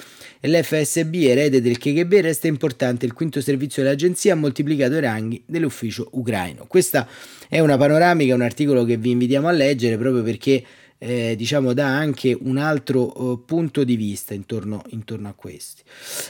l'FSB 0.42 1.14
erede 1.26 1.60
del 1.60 1.78
KGB 1.78 2.14
resta 2.14 2.48
importante, 2.48 3.06
il 3.06 3.12
quinto 3.12 3.40
servizio 3.40 3.82
dell'agenzia 3.82 4.32
ha 4.32 4.36
moltiplicato 4.36 4.94
i 4.94 5.00
ranghi 5.00 5.42
dell'ufficio 5.46 6.08
ucraino. 6.12 6.66
Questa 6.66 7.08
è 7.48 7.60
una 7.60 7.76
panoramica, 7.76 8.34
un 8.34 8.42
articolo 8.42 8.84
che 8.84 8.96
vi 8.96 9.10
invitiamo 9.10 9.46
a 9.48 9.52
leggere 9.52 9.96
proprio 9.96 10.22
perché 10.22 10.64
eh, 10.98 11.34
diciamo 11.36 11.72
dà 11.72 11.86
anche 11.86 12.36
un 12.38 12.58
altro 12.58 13.20
uh, 13.20 13.44
punto 13.44 13.82
di 13.82 13.96
vista 13.96 14.34
intorno, 14.34 14.82
intorno 14.90 15.28
a 15.28 15.32
questi. 15.32 15.82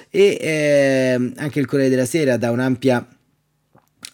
E 0.08 0.38
eh, 0.40 1.32
anche 1.36 1.60
il 1.60 1.66
Corriere 1.66 1.90
della 1.90 2.06
Sera 2.06 2.36
dà 2.36 2.50
un'ampia 2.50 3.06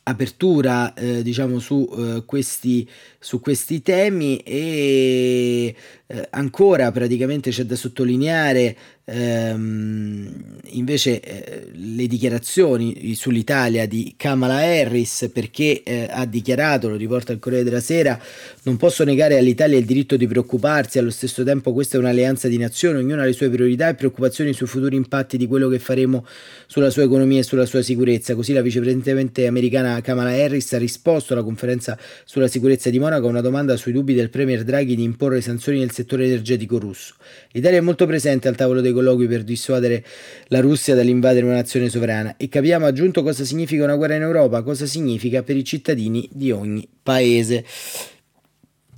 apertura 0.02 0.94
eh, 0.94 1.22
diciamo 1.22 1.58
su, 1.58 1.86
uh, 1.90 2.24
questi, 2.24 2.88
su 3.18 3.40
questi 3.40 3.82
temi 3.82 4.38
e 4.38 5.74
eh, 6.10 6.26
ancora 6.30 6.90
praticamente 6.90 7.50
c'è 7.50 7.64
da 7.64 7.76
sottolineare 7.76 8.74
ehm, 9.04 10.58
invece 10.70 11.20
eh, 11.20 11.66
le 11.70 12.06
dichiarazioni 12.06 13.14
sull'Italia 13.14 13.86
di 13.86 14.14
Kamala 14.16 14.56
Harris 14.56 15.28
perché 15.30 15.82
eh, 15.82 16.08
ha 16.10 16.24
dichiarato, 16.24 16.88
lo 16.88 16.96
riporta 16.96 17.32
il 17.32 17.38
Corriere 17.38 17.62
della 17.62 17.80
Sera, 17.80 18.18
non 18.62 18.78
posso 18.78 19.04
negare 19.04 19.36
all'Italia 19.36 19.76
il 19.76 19.84
diritto 19.84 20.16
di 20.16 20.26
preoccuparsi, 20.26 20.98
allo 20.98 21.10
stesso 21.10 21.44
tempo 21.44 21.74
questa 21.74 21.98
è 21.98 22.00
un'alleanza 22.00 22.48
di 22.48 22.56
nazioni, 22.56 22.98
ognuno 22.98 23.20
ha 23.20 23.24
le 23.26 23.34
sue 23.34 23.50
priorità 23.50 23.88
e 23.88 23.94
preoccupazioni 23.94 24.54
sui 24.54 24.66
futuri 24.66 24.96
impatti 24.96 25.36
di 25.36 25.46
quello 25.46 25.68
che 25.68 25.78
faremo 25.78 26.26
sulla 26.66 26.88
sua 26.88 27.02
economia 27.02 27.40
e 27.40 27.42
sulla 27.42 27.66
sua 27.66 27.82
sicurezza. 27.82 28.34
Così 28.34 28.54
la 28.54 28.62
vicepresidente 28.62 29.46
americana 29.46 30.00
Kamala 30.00 30.30
Harris 30.30 30.72
ha 30.72 30.78
risposto 30.78 31.34
alla 31.34 31.42
conferenza 31.42 31.98
sulla 32.24 32.48
sicurezza 32.48 32.88
di 32.88 32.98
Monaco 32.98 33.26
a 33.26 33.30
una 33.30 33.42
domanda 33.42 33.76
sui 33.76 33.92
dubbi 33.92 34.14
del 34.14 34.30
Premier 34.30 34.64
Draghi 34.64 34.96
di 34.96 35.02
imporre 35.02 35.42
sanzioni 35.42 35.78
nel 35.78 35.96
settore 35.98 36.26
energetico 36.26 36.78
russo. 36.78 37.14
L'Italia 37.52 37.78
è 37.78 37.80
molto 37.80 38.06
presente 38.06 38.48
al 38.48 38.56
tavolo 38.56 38.80
dei 38.80 38.92
colloqui 38.92 39.26
per 39.26 39.42
dissuadere 39.42 40.04
la 40.48 40.60
Russia 40.60 40.94
dall'invadere 40.94 41.44
una 41.44 41.56
nazione 41.56 41.88
sovrana 41.88 42.36
e 42.36 42.48
capiamo 42.48 42.86
aggiunto 42.86 43.22
cosa 43.22 43.44
significa 43.44 43.84
una 43.84 43.96
guerra 43.96 44.14
in 44.14 44.22
Europa, 44.22 44.62
cosa 44.62 44.86
significa 44.86 45.42
per 45.42 45.56
i 45.56 45.64
cittadini 45.64 46.28
di 46.32 46.50
ogni 46.50 46.88
paese. 47.02 47.64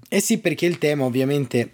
Eh 0.09 0.21
sì, 0.21 0.39
perché 0.39 0.67
il 0.67 0.79
tema 0.79 1.05
ovviamente 1.05 1.73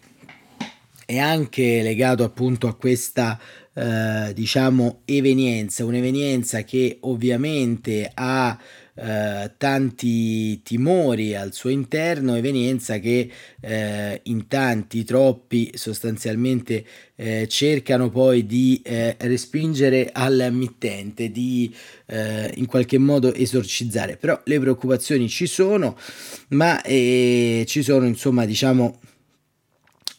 è 1.05 1.19
anche 1.19 1.83
legato 1.83 2.25
appunto 2.25 2.69
a 2.69 2.77
questa 2.77 3.39
eh, 3.75 4.33
diciamo 4.33 5.03
evenienza, 5.05 5.85
un'evenienza 5.85 6.63
che 6.63 6.99
ovviamente 7.01 8.11
ha 8.13 8.59
eh, 8.97 9.53
tanti 9.59 10.63
timori 10.63 11.35
al 11.35 11.53
suo 11.53 11.71
interno, 11.71 12.35
evenienza 12.35 12.99
che 12.99 13.31
eh, 13.61 14.21
in 14.25 14.49
tanti, 14.49 15.05
troppi 15.05 15.73
sostanzialmente 15.75 16.85
eh, 17.15 17.47
cercano 17.47 18.09
poi 18.09 18.47
di 18.47 18.81
eh, 18.83 19.17
respingere 19.21 20.09
al 20.13 20.49
mittente, 20.51 21.31
di 21.31 21.75
eh, 22.07 22.51
in 22.57 22.67
qualche 22.67 22.99
modo 22.99 23.35
esorcizzare. 23.35 24.17
Però 24.17 24.41
le 24.45 24.59
preoccupazioni 24.59 25.29
ci 25.29 25.47
sono, 25.47 25.97
ma 26.49 26.81
ci 26.87 27.83
sono 27.83 28.07
insomma 28.07 28.45
diciamo 28.47 28.99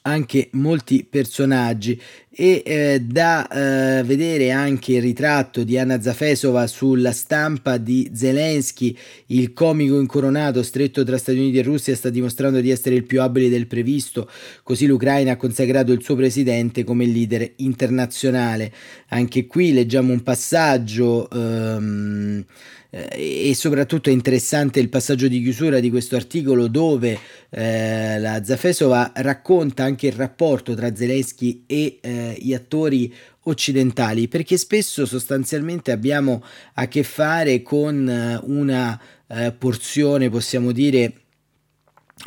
anche 0.08 0.48
molti 0.54 1.06
personaggi 1.08 2.00
e 2.40 2.62
eh, 2.64 3.02
da 3.02 3.48
eh, 3.48 4.04
vedere 4.04 4.52
anche 4.52 4.94
il 4.94 5.02
ritratto 5.02 5.64
di 5.64 5.78
Anna 5.78 6.00
Zafesova 6.00 6.68
sulla 6.68 7.12
stampa 7.12 7.78
di 7.78 8.12
Zelensky, 8.14 8.96
il 9.28 9.54
comico 9.54 10.00
incoronato 10.00 10.62
stretto 10.62 11.04
tra 11.04 11.18
Stati 11.18 11.40
Uniti 11.40 11.58
e 11.58 11.64
Russia 11.64 11.96
sta 11.96 12.10
dimostrando 12.10 12.62
di 12.62 12.70
essere 12.70 12.96
il 12.96 13.06
più 13.06 13.22
abile 13.22 13.50
del 13.50 13.66
previsto, 13.66 14.30
così 14.62 14.86
l'Ucraina 14.86 15.32
ha 15.32 15.36
consacrato 15.36 15.92
il 15.92 16.04
suo 16.04 16.16
presidente 16.16 16.84
come 16.84 17.06
leader 17.06 17.54
internazionale. 17.58 18.72
Anche 19.10 19.48
qui 19.48 19.74
leggiamo 19.74 20.14
un 20.14 20.22
passaggio 20.22 21.28
ehm, 21.30 22.40
eh, 22.40 22.46
e 22.90 23.54
soprattutto 23.54 24.10
è 24.10 24.14
interessante 24.14 24.80
il 24.80 24.90
passaggio 24.90 25.28
di 25.28 25.42
chiusura 25.42 25.80
di 25.80 25.90
questo 25.90 26.16
articolo 26.16 26.68
dove 26.68 27.20
eh, 27.50 28.18
la 28.20 28.44
Zafesova 28.44 29.12
racconta 29.16 29.84
anche 29.84 30.08
il 30.08 30.14
rapporto 30.14 30.74
tra 30.74 30.96
Zelensky 30.96 31.64
e 31.68 32.00
eh, 32.02 32.38
gli 32.40 32.54
attori 32.54 33.14
occidentali 33.44 34.28
perché 34.28 34.58
spesso 34.58 35.06
sostanzialmente 35.06 35.92
abbiamo 35.92 36.44
a 36.76 36.88
che 36.88 37.04
fare 37.04 37.62
con 37.62 38.08
eh, 38.08 38.40
una 38.44 39.00
eh, 39.28 39.52
porzione 39.52 40.30
possiamo 40.30 40.72
dire 40.72 41.14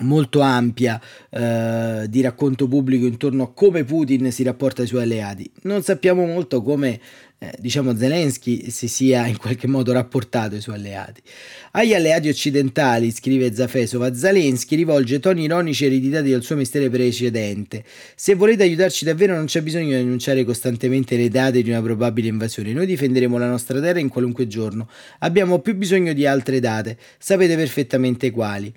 molto 0.01 0.41
ampia 0.41 1.01
eh, 1.31 2.07
di 2.09 2.21
racconto 2.21 2.69
pubblico 2.69 3.07
intorno 3.07 3.43
a 3.43 3.53
come 3.53 3.85
Putin 3.85 4.31
si 4.31 4.43
rapporta 4.43 4.83
ai 4.83 4.89
suoi 4.89 5.03
alleati. 5.03 5.51
Non 5.63 5.83
sappiamo 5.83 6.25
molto 6.25 6.63
come 6.63 7.01
eh, 7.43 7.55
diciamo 7.59 7.97
Zelensky 7.97 8.71
si 8.71 8.87
sia 8.87 9.27
in 9.27 9.39
qualche 9.39 9.67
modo 9.67 9.93
rapportato 9.93 10.57
ai 10.57 10.61
suoi 10.61 10.77
alleati. 10.77 11.23
Agli 11.71 11.95
alleati 11.95 12.29
occidentali, 12.29 13.11
scrive 13.11 13.55
Zafesova, 13.55 14.15
Zelensky 14.15 14.77
rivolge 14.77 15.21
toni 15.21 15.45
ironici 15.45 15.87
ereditati 15.87 16.31
dal 16.31 16.43
suo 16.43 16.57
mestiere 16.57 16.91
precedente. 16.91 17.83
Se 18.15 18.35
volete 18.35 18.65
aiutarci 18.65 19.07
davvero 19.07 19.35
non 19.35 19.47
c'è 19.47 19.63
bisogno 19.63 19.89
di 19.89 19.95
annunciare 19.95 20.45
costantemente 20.45 21.17
le 21.17 21.31
date 21.31 21.63
di 21.63 21.71
una 21.71 21.81
probabile 21.81 22.29
invasione. 22.29 22.75
Noi 22.75 22.85
difenderemo 22.85 23.39
la 23.39 23.49
nostra 23.49 23.81
terra 23.81 24.01
in 24.01 24.11
qualunque 24.11 24.47
giorno. 24.47 24.87
Abbiamo 25.21 25.61
più 25.61 25.75
bisogno 25.75 26.13
di 26.13 26.27
altre 26.27 26.61
date. 26.61 26.99
Sapete 27.19 27.57
perfettamente 27.57 28.31
quali 28.31 28.71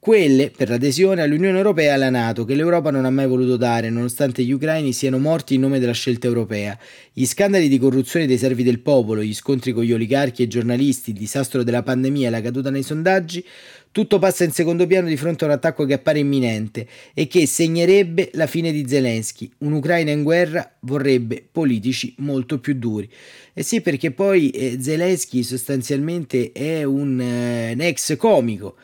quelle 0.00 0.50
per 0.50 0.70
l'adesione 0.70 1.20
all'Unione 1.20 1.58
Europea 1.58 1.90
e 1.90 1.94
alla 1.94 2.08
Nato, 2.08 2.46
che 2.46 2.54
l'Europa 2.54 2.90
non 2.90 3.04
ha 3.04 3.10
mai 3.10 3.26
voluto 3.26 3.58
dare, 3.58 3.90
nonostante 3.90 4.42
gli 4.42 4.50
ucraini 4.50 4.94
siano 4.94 5.18
morti 5.18 5.56
in 5.56 5.60
nome 5.60 5.78
della 5.78 5.92
scelta 5.92 6.26
europea. 6.26 6.76
Gli 7.12 7.26
scandali 7.26 7.68
di 7.68 7.78
corruzione 7.78 8.26
dei 8.26 8.38
servi 8.38 8.62
del 8.62 8.80
popolo, 8.80 9.22
gli 9.22 9.34
scontri 9.34 9.72
con 9.72 9.84
gli 9.84 9.92
oligarchi 9.92 10.42
e 10.42 10.48
giornalisti, 10.48 11.10
il 11.10 11.18
disastro 11.18 11.62
della 11.62 11.82
pandemia 11.82 12.28
e 12.28 12.30
la 12.30 12.40
caduta 12.40 12.70
nei 12.70 12.82
sondaggi, 12.82 13.44
tutto 13.92 14.18
passa 14.18 14.44
in 14.44 14.52
secondo 14.52 14.86
piano 14.86 15.06
di 15.06 15.18
fronte 15.18 15.44
a 15.44 15.48
un 15.48 15.52
attacco 15.52 15.84
che 15.84 15.92
appare 15.92 16.20
imminente 16.20 16.86
e 17.12 17.26
che 17.26 17.44
segnerebbe 17.46 18.30
la 18.34 18.46
fine 18.46 18.72
di 18.72 18.88
Zelensky. 18.88 19.50
Un'Ucraina 19.58 20.12
in 20.12 20.22
guerra 20.22 20.76
vorrebbe 20.80 21.46
politici 21.50 22.14
molto 22.18 22.58
più 22.58 22.72
duri. 22.72 23.06
E 23.52 23.62
sì, 23.62 23.82
perché 23.82 24.12
poi 24.12 24.48
eh, 24.48 24.78
Zelensky 24.80 25.42
sostanzialmente 25.42 26.52
è 26.52 26.84
un, 26.84 27.20
eh, 27.20 27.72
un 27.72 27.80
ex 27.82 28.16
comico 28.16 28.76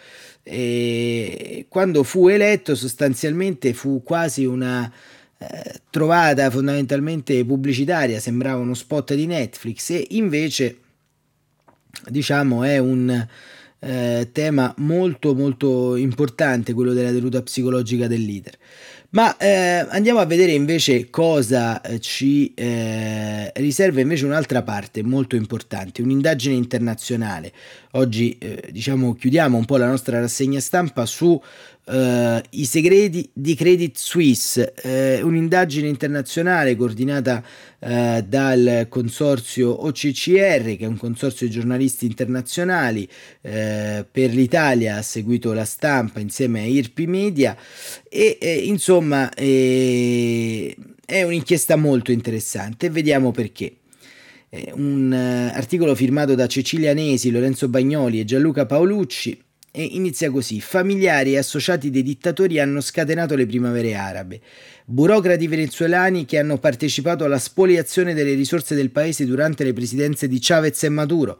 e 0.49 1.67
quando 1.69 2.05
fu 2.05 2.29
eletto 2.29 2.77
sostanzialmente 2.77 3.75
fu 3.75 4.05
quasi 4.05 4.45
una 4.45 4.89
eh, 5.39 5.81
trovata 5.91 6.49
fondamentalmente 6.51 7.45
pubblicitaria, 7.45 8.21
sembrava 8.21 8.61
uno 8.61 8.75
spot 8.75 9.15
di 9.15 9.27
Netflix 9.27 9.91
e 9.91 10.07
invece 10.11 10.79
diciamo 12.09 12.63
è 12.63 12.79
un 12.79 13.27
eh, 13.81 14.29
tema 14.31 14.73
molto 14.79 15.35
molto 15.35 15.97
importante 15.97 16.75
quello 16.75 16.93
della 16.93 17.11
tenuta 17.11 17.43
psicologica 17.43 18.07
del 18.07 18.23
leader. 18.25 18.57
Ma 19.11 19.37
eh, 19.37 19.87
andiamo 19.89 20.19
a 20.19 20.27
vedere 20.27 20.53
invece 20.53 21.11
cosa 21.11 21.81
eh, 21.81 22.01
ci 22.01 22.53
eh, 22.55 23.53
riserva 23.55 24.01
invece 24.01 24.25
un'altra 24.25 24.63
parte 24.63 25.03
molto 25.03 25.37
importante, 25.37 26.03
un'indagine 26.03 26.55
internazionale. 26.55 27.53
Oggi 27.93 28.37
eh, 28.39 28.69
diciamo 28.71 29.15
chiudiamo 29.15 29.57
un 29.57 29.65
po' 29.65 29.77
la 29.77 29.87
nostra 29.87 30.19
rassegna 30.19 30.61
stampa 30.61 31.07
su 31.07 31.41
Uh, 31.89 32.41
I 32.51 32.65
segreti 32.65 33.31
di 33.33 33.55
Credit 33.55 33.97
Suisse, 33.97 34.75
uh, 34.83 35.25
un'indagine 35.25 35.87
internazionale 35.87 36.75
coordinata 36.75 37.41
uh, 37.79 38.23
dal 38.23 38.87
consorzio 38.89 39.85
OCCR, 39.87 40.75
che 40.75 40.79
è 40.81 40.87
un 40.87 40.97
consorzio 40.97 41.47
di 41.47 41.53
giornalisti 41.53 42.05
internazionali. 42.07 43.09
per 43.41 44.35
l'Italia 44.35 44.97
ha 44.97 45.03
seguito 45.03 45.53
la 45.53 45.65
stampa 45.65 46.19
insieme 46.19 46.63
a 46.63 46.65
IRPI 46.65 47.07
Media 47.07 47.57
e 48.09 48.63
insomma 48.65 49.33
è 49.33 50.75
un'inchiesta 51.07 51.77
molto 51.77 52.11
interessante. 52.11 52.91
Vediamo 52.91 53.31
perché 53.31 53.77
un 54.73 55.13
articolo 55.13 55.95
firmato 55.95 56.35
da 56.35 56.49
Cecilia 56.49 56.95
Nesi, 56.95 57.31
Lorenzo 57.31 57.69
Bagnoli 57.69 58.19
e 58.19 58.25
Gianluca 58.25 58.67
Paolucci 58.67 59.45
e 59.77 59.91
inizia 59.93 60.31
così. 60.31 60.59
Familiari 60.63 61.35
e 61.35 61.39
associati 61.39 61.91
dei 61.91 62.03
dittatori 62.03 62.59
hanno 62.59 62.81
scatenato 62.81 63.35
le 63.37 63.45
primavere 63.45 63.95
arabe. 63.95 64.41
Burocrati 64.87 65.47
venezuelani 65.47 66.25
che 66.25 66.39
hanno 66.39 66.57
partecipato 66.57 67.25
alla 67.25 67.39
spoliazione 67.39 68.15
delle 68.15 68.33
risorse 68.33 68.75
del 68.75 68.91
paese 68.91 69.27
durante 69.27 69.65
le 69.65 69.75
presidenze 69.75 70.29
di 70.29 70.39
Chavez 70.41 70.83
e 70.83 70.89
Maduro 70.89 71.39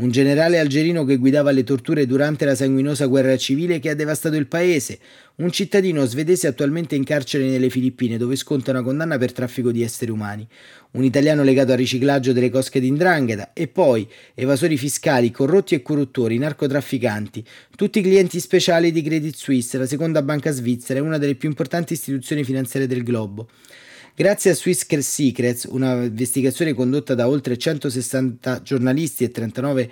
un 0.00 0.10
generale 0.10 0.58
algerino 0.58 1.04
che 1.04 1.18
guidava 1.18 1.50
le 1.50 1.62
torture 1.62 2.06
durante 2.06 2.46
la 2.46 2.54
sanguinosa 2.54 3.04
guerra 3.04 3.36
civile 3.36 3.78
che 3.80 3.90
ha 3.90 3.94
devastato 3.94 4.34
il 4.36 4.46
paese, 4.46 4.98
un 5.36 5.52
cittadino 5.52 6.06
svedese 6.06 6.46
attualmente 6.46 6.94
in 6.94 7.04
carcere 7.04 7.44
nelle 7.46 7.68
Filippine 7.68 8.16
dove 8.16 8.34
sconta 8.36 8.70
una 8.70 8.82
condanna 8.82 9.18
per 9.18 9.32
traffico 9.32 9.70
di 9.70 9.82
esseri 9.82 10.10
umani, 10.10 10.46
un 10.92 11.04
italiano 11.04 11.42
legato 11.42 11.72
al 11.72 11.78
riciclaggio 11.78 12.32
delle 12.32 12.48
cosche 12.48 12.80
d'Indrangheta 12.80 13.52
e 13.52 13.68
poi 13.68 14.08
evasori 14.34 14.78
fiscali, 14.78 15.30
corrotti 15.30 15.74
e 15.74 15.82
corruttori, 15.82 16.38
narcotrafficanti, 16.38 17.44
tutti 17.76 18.00
clienti 18.00 18.40
speciali 18.40 18.92
di 18.92 19.02
Credit 19.02 19.34
Suisse, 19.34 19.76
la 19.76 19.86
seconda 19.86 20.22
banca 20.22 20.50
svizzera 20.50 20.98
e 20.98 21.02
una 21.02 21.18
delle 21.18 21.34
più 21.34 21.50
importanti 21.50 21.92
istituzioni 21.92 22.42
finanziarie 22.42 22.88
del 22.88 23.02
globo. 23.02 23.48
Grazie 24.14 24.50
a 24.50 24.54
Swiss 24.54 24.84
Secrets, 24.86 25.66
una 25.70 26.04
investigazione 26.04 26.74
condotta 26.74 27.14
da 27.14 27.28
oltre 27.28 27.56
160 27.56 28.60
giornalisti 28.62 29.24
e 29.24 29.30
39 29.30 29.90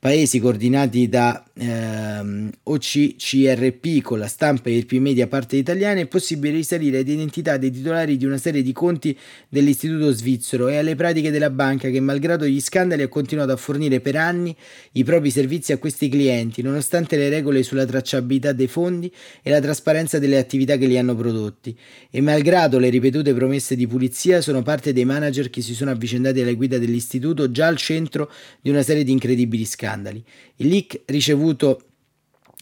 paesi 0.00 0.38
coordinati 0.38 1.08
da 1.08 1.44
ehm, 1.54 2.50
OCCRP 2.62 4.00
con 4.00 4.20
la 4.20 4.26
stampa 4.26 4.70
e 4.70 4.76
il 4.76 4.86
più 4.86 5.00
media 5.00 5.26
parte 5.26 5.56
italiana, 5.56 6.00
è 6.00 6.06
possibile 6.06 6.54
risalire 6.54 6.98
ad 6.98 7.08
identità 7.08 7.56
dei 7.56 7.70
titolari 7.70 8.16
di 8.16 8.24
una 8.24 8.38
serie 8.38 8.62
di 8.62 8.72
conti 8.72 9.16
dell'istituto 9.48 10.12
svizzero 10.12 10.68
e 10.68 10.76
alle 10.76 10.94
pratiche 10.94 11.30
della 11.30 11.50
banca 11.50 11.88
che, 11.88 12.00
malgrado 12.00 12.46
gli 12.46 12.60
scandali, 12.60 13.02
ha 13.02 13.08
continuato 13.08 13.52
a 13.52 13.56
fornire 13.56 14.00
per 14.00 14.16
anni 14.16 14.56
i 14.92 15.04
propri 15.04 15.30
servizi 15.30 15.72
a 15.72 15.78
questi 15.78 16.08
clienti, 16.08 16.62
nonostante 16.62 17.16
le 17.16 17.28
regole 17.28 17.62
sulla 17.62 17.84
tracciabilità 17.84 18.52
dei 18.52 18.68
fondi 18.68 19.12
e 19.42 19.50
la 19.50 19.60
trasparenza 19.60 20.18
delle 20.18 20.38
attività 20.38 20.76
che 20.76 20.86
li 20.86 20.96
hanno 20.96 21.14
prodotti. 21.14 21.76
E 22.10 22.20
malgrado 22.20 22.78
le 22.78 22.88
ripetute 22.88 23.34
promesse 23.34 23.57
di 23.74 23.86
pulizia, 23.86 24.40
sono 24.40 24.62
parte 24.62 24.92
dei 24.92 25.04
manager 25.04 25.50
che 25.50 25.60
si 25.60 25.74
sono 25.74 25.90
avvicendati 25.90 26.40
alla 26.40 26.52
guida 26.52 26.78
dell'istituto 26.78 27.50
già 27.50 27.66
al 27.66 27.76
centro 27.76 28.30
di 28.60 28.70
una 28.70 28.82
serie 28.82 29.04
di 29.04 29.12
incredibili 29.12 29.64
scandali. 29.64 30.22
Il 30.56 30.68
leak 30.68 31.00
ricevuto 31.06 31.87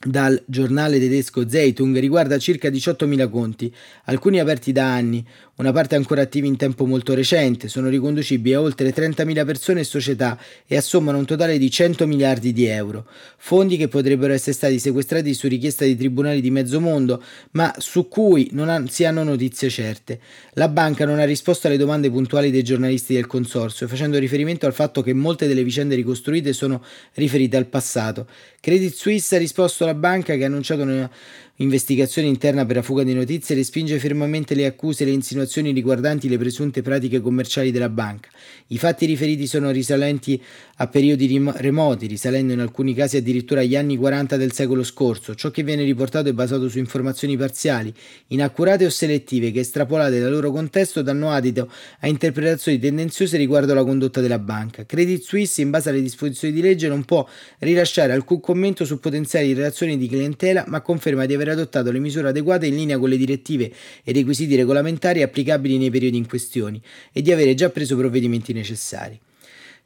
dal 0.07 0.41
giornale 0.47 0.99
tedesco 0.99 1.49
Zeitung 1.49 1.99
riguarda 1.99 2.39
circa 2.39 2.69
18.000 2.69 3.29
conti, 3.29 3.73
alcuni 4.05 4.39
aperti 4.41 4.73
da 4.73 4.93
anni, 4.93 5.25
una 5.57 5.73
parte 5.73 5.97
ancora 5.97 6.23
attiva 6.23 6.47
in 6.47 6.57
tempo 6.57 6.85
molto 6.85 7.15
recente, 7.15 7.69
sono 7.69 7.89
riconducibili 7.89 8.55
a 8.55 8.61
oltre 8.61 8.93
30.000 8.93 9.45
persone 9.47 9.81
e 9.81 9.85
società 9.85 10.39
e 10.67 10.77
assommano 10.77 11.19
un 11.19 11.25
totale 11.25 11.57
di 11.57 11.71
100 11.71 12.07
miliardi 12.07 12.53
di 12.53 12.67
euro, 12.67 13.07
fondi 13.39 13.77
che 13.77 13.89
potrebbero 13.89 14.33
essere 14.35 14.53
stati 14.53 14.79
sequestrati 14.79 15.33
su 15.33 15.49
richiesta 15.49 15.85
di 15.85 15.97
tribunali 15.97 16.41
di 16.41 16.51
mezzo 16.51 16.79
mondo, 16.79 17.23
ma 17.53 17.75
su 17.79 18.07
cui 18.07 18.51
non 18.53 18.69
ha, 18.69 18.85
si 18.87 19.05
hanno 19.05 19.23
notizie 19.23 19.71
certe. 19.71 20.21
La 20.53 20.69
banca 20.69 21.07
non 21.07 21.19
ha 21.19 21.25
risposto 21.25 21.67
alle 21.67 21.79
domande 21.79 22.11
puntuali 22.11 22.51
dei 22.51 22.63
giornalisti 22.63 23.15
del 23.15 23.27
consorzio, 23.27 23.89
facendo 23.89 24.19
riferimento 24.19 24.67
al 24.67 24.75
fatto 24.75 25.03
che 25.03 25.15
molte 25.15 25.47
delle 25.47 25.65
vicende 25.65 25.95
ricostruite 25.95 26.53
sono 26.53 26.83
riferite 27.15 27.57
al 27.57 27.67
passato. 27.67 28.27
Credit 28.67 28.93
Suisse 28.93 29.37
ha 29.37 29.39
risposto 29.39 29.85
alla 29.85 29.95
banca 29.95 30.35
che 30.35 30.43
ha 30.43 30.47
annunciato 30.49 30.83
una 30.83 31.09
investigazione 31.57 32.29
interna 32.29 32.67
per 32.67 32.77
la 32.77 32.83
fuga 32.83 33.03
di 33.03 33.15
notizie 33.15 33.55
respinge 33.55 33.99
fermamente 33.99 34.55
le 34.55 34.67
accuse 34.67 35.03
e 35.03 35.07
le 35.07 35.13
insinuazioni 35.13 35.73
riguardanti 35.73 36.29
le 36.29 36.37
presunte 36.37 36.83
pratiche 36.83 37.21
commerciali 37.21 37.71
della 37.71 37.89
banca. 37.89 38.29
I 38.69 38.79
fatti 38.79 39.07
riferiti 39.07 39.47
sono 39.47 39.71
risalenti 39.71 40.43
a 40.79 40.89
periodi 40.89 41.43
remoti, 41.55 42.07
risalendo 42.07 42.53
in 42.53 42.61
alcuni 42.61 42.93
casi 42.93 43.17
addirittura 43.17 43.61
agli 43.61 43.77
anni 43.77 43.97
40 43.97 44.37
del 44.37 44.53
secolo 44.53 44.83
scorso. 44.83 45.35
Ciò 45.35 45.51
che 45.51 45.63
viene 45.63 45.83
riportato 45.85 46.29
è 46.29 46.33
basato 46.33 46.69
su 46.69 46.79
informazioni 46.79 47.37
parziali, 47.37 47.95
inaccurate 48.29 48.85
o 48.85 48.91
selettive, 48.91 49.51
che 49.53 49.61
estrapolate 49.61 50.21
dal 50.21 50.31
loro 50.31 50.51
contesto 50.51 51.01
danno 51.01 51.31
adito 51.31 51.71
a 52.01 52.09
interpretazioni 52.09 52.79
tendenziose 52.79 53.39
riguardo 53.39 53.73
alla 53.73 53.85
condotta 53.85 54.21
della 54.21 54.39
banca. 54.39 54.85
Credit 54.85 55.23
Suisse, 55.23 55.63
in 55.63 55.71
base 55.71 55.89
alle 55.89 56.03
disposizioni 56.03 56.53
di 56.53 56.61
legge, 56.61 56.89
non 56.89 57.05
può 57.05 57.27
rilasciare 57.61 58.13
alcun 58.13 58.41
commento 58.41 58.85
su 58.85 59.01
potenziali 59.01 59.55
relazioni 59.55 59.97
di 59.97 60.09
clientela, 60.09 60.65
ma 60.69 60.83
conferma 60.83 61.25
di 61.25 61.33
aver 61.33 61.46
aver 61.47 61.53
adottato 61.53 61.91
le 61.91 61.99
misure 61.99 62.29
adeguate 62.29 62.67
in 62.67 62.77
linea 62.77 62.99
con 62.99 63.09
le 63.09 63.17
direttive 63.17 63.73
e 64.03 64.13
requisiti 64.13 64.57
regolamentari 64.57 65.23
applicabili 65.23 65.79
nei 65.79 65.91
periodi 65.91 66.17
in 66.17 66.27
questione 66.27 66.81
e 67.13 67.23
di 67.23 67.33
avere 67.33 67.55
già 67.55 67.71
preso 67.71 67.97
provvedimenti 67.97 68.53
necessari. 68.53 69.19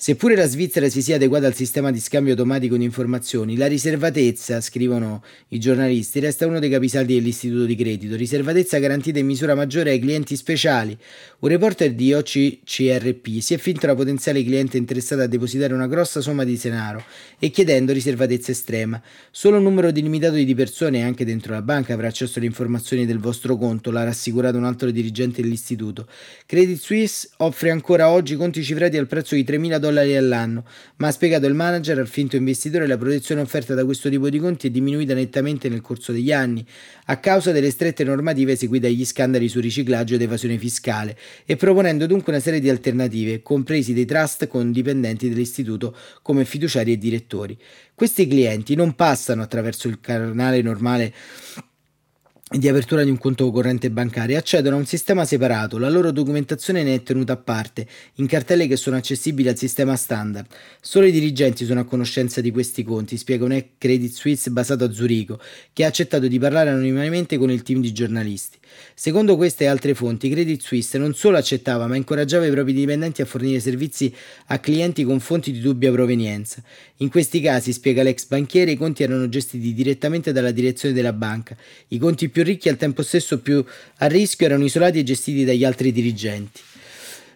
Seppure 0.03 0.35
la 0.35 0.47
Svizzera 0.47 0.89
si 0.89 1.03
sia 1.03 1.17
adeguata 1.17 1.47
al 1.47 1.53
sistema 1.55 1.91
di 1.91 2.01
scambio 2.01 2.33
automatico 2.33 2.75
di 2.75 2.85
informazioni, 2.85 3.59
la 3.59 3.67
riservatezza, 3.67 4.63
scrivono 4.63 5.23
i 5.49 5.59
giornalisti, 5.59 6.21
resta 6.21 6.47
uno 6.47 6.59
dei 6.59 6.71
capisaldi 6.71 7.17
dell'istituto 7.17 7.67
di 7.67 7.75
credito. 7.77 8.17
Riservatezza 8.17 8.79
garantita 8.79 9.19
in 9.19 9.27
misura 9.27 9.55
maggiore 9.55 9.91
ai 9.91 9.99
clienti 9.99 10.37
speciali. 10.37 10.97
Un 11.41 11.49
reporter 11.51 11.93
di 11.93 12.15
OCCRP 12.15 13.41
si 13.41 13.53
è 13.53 13.59
finto 13.59 13.87
da 13.87 13.95
potenziale 13.95 14.43
cliente 14.43 14.79
interessato 14.79 15.21
a 15.21 15.27
depositare 15.27 15.75
una 15.75 15.87
grossa 15.87 16.23
somma 16.23 16.45
di 16.45 16.59
denaro 16.59 17.05
e 17.39 17.51
chiedendo 17.51 17.93
riservatezza 17.93 18.53
estrema. 18.53 19.03
Solo 19.31 19.59
un 19.59 19.65
numero 19.65 19.93
delimitato 19.93 20.37
di 20.37 20.55
persone, 20.55 21.03
anche 21.03 21.27
dentro 21.27 21.53
la 21.53 21.61
banca, 21.61 21.93
avrà 21.93 22.09
accesso 22.09 22.39
alle 22.39 22.49
informazioni 22.49 23.05
del 23.05 23.19
vostro 23.19 23.59
conto, 23.59 23.91
l'ha 23.91 24.05
rassicurato 24.05 24.57
un 24.57 24.65
altro 24.65 24.91
dirigente 24.91 25.43
dell'istituto. 25.43 26.09
Credit 26.47 26.81
Suisse 26.81 27.29
offre 27.37 27.71
ancora 27.71 28.09
oggi 28.09 28.35
conti 28.37 28.63
cifrati 28.63 28.97
al 28.97 29.07
prezzo 29.07 29.35
di 29.35 29.45
3.000 29.45 29.77
dollari 29.77 29.89
dollari 29.91 30.17
all'anno, 30.17 30.65
ma 30.97 31.09
ha 31.09 31.11
spiegato 31.11 31.47
il 31.47 31.55
manager 31.55 31.99
al 31.99 32.09
finto 32.09 32.37
investitore 32.37 32.87
la 32.87 32.97
protezione 32.97 33.41
offerta 33.41 33.75
da 33.75 33.85
questo 33.85 34.09
tipo 34.09 34.31
di 34.31 34.39
conti 34.39 34.69
è 34.69 34.71
diminuita 34.71 35.13
nettamente 35.13 35.69
nel 35.69 35.81
corso 35.81 36.13
degli 36.13 36.33
anni, 36.33 36.65
a 37.07 37.19
causa 37.19 37.53
delle 37.53 37.71
strette 37.71 38.05
normative 38.05 38.57
seguite 38.57 38.87
agli 38.87 39.05
scandali 39.05 39.49
su 39.49 39.61
riciclaggio 39.61 40.15
ed 40.15 40.23
evasione 40.23 40.57
fiscale, 40.57 41.19
e 41.45 41.57
proponendo 41.57 42.07
dunque 42.07 42.33
una 42.33 42.41
serie 42.41 42.61
di 42.61 42.71
alternative, 42.71 43.43
compresi 43.43 43.93
dei 43.93 44.07
trust 44.07 44.47
con 44.47 44.73
dipendenti 44.73 45.29
dell'istituto 45.29 45.95
come 46.23 46.45
fiduciari 46.45 46.93
e 46.93 46.99
direttori. 46.99 47.59
Questi 47.95 48.27
clienti 48.27 48.75
non 48.75 48.95
passano 48.95 49.43
attraverso 49.43 49.89
il 49.89 50.01
canale 50.01 50.63
normale 50.63 51.13
di 52.53 52.67
apertura 52.67 53.05
di 53.05 53.11
un 53.11 53.19
conto 53.19 53.49
corrente 53.53 53.93
bancario 53.93 54.37
accedono 54.37 54.75
a 54.75 54.81
un 54.81 54.85
sistema 54.85 55.25
separato, 55.25 55.79
la 55.79 55.89
loro 55.89 56.11
documentazione 56.11 56.83
ne 56.83 56.95
è 56.95 57.03
tenuta 57.05 57.35
a 57.35 57.37
parte, 57.37 57.87
in 58.15 58.27
cartelle 58.27 58.67
che 58.67 58.75
sono 58.75 58.97
accessibili 58.97 59.49
al 59.49 59.57
sistema 59.57 59.95
standard. 59.95 60.47
Solo 60.81 61.07
i 61.07 61.13
dirigenti 61.13 61.65
sono 61.65 61.79
a 61.79 61.85
conoscenza 61.85 62.41
di 62.41 62.51
questi 62.51 62.83
conti, 62.83 63.17
spiega 63.17 63.45
un 63.45 63.65
Credit 63.79 64.13
Suisse 64.13 64.51
basato 64.51 64.83
a 64.83 64.91
Zurigo, 64.91 65.41
che 65.73 65.85
ha 65.85 65.87
accettato 65.87 66.27
di 66.27 66.41
parlare 66.41 66.71
anonimamente 66.71 67.39
con 67.39 67.53
il 67.53 67.63
team 67.63 67.81
di 67.81 67.93
giornalisti. 67.93 68.59
Secondo 68.95 69.37
queste 69.37 69.65
e 69.65 69.67
altre 69.69 69.95
fonti, 69.95 70.29
Credit 70.29 70.61
Suisse 70.61 70.99
non 70.99 71.15
solo 71.15 71.37
accettava, 71.37 71.87
ma 71.87 71.95
incoraggiava 71.95 72.47
i 72.47 72.51
propri 72.51 72.73
dipendenti 72.73 73.23
a 73.23 73.27
fornire 73.27 73.61
servizi 73.61 74.13
a 74.47 74.59
clienti 74.59 75.05
con 75.05 75.21
fonti 75.21 75.53
di 75.53 75.61
dubbia 75.61 75.93
provenienza. 75.93 76.63
In 76.97 77.11
questi 77.11 77.41
casi, 77.41 77.73
spiega 77.73 78.03
l'ex 78.03 78.27
banchiere, 78.27 78.73
i 78.73 78.77
conti 78.77 79.05
erano 79.05 79.29
gestiti 79.29 79.73
direttamente 79.73 80.33
dalla 80.33 80.51
direzione 80.51 80.95
della 80.95 81.13
banca. 81.13 81.57
I 81.89 81.99
conti 81.99 82.29
più 82.29 82.40
ricchi 82.43 82.69
e 82.69 82.73
al 82.73 82.77
tempo 82.77 83.03
stesso 83.03 83.41
più 83.41 83.65
a 83.99 84.07
rischio 84.07 84.47
erano 84.47 84.65
isolati 84.65 84.99
e 84.99 85.03
gestiti 85.03 85.45
dagli 85.45 85.65
altri 85.65 85.93
dirigenti. 85.93 86.61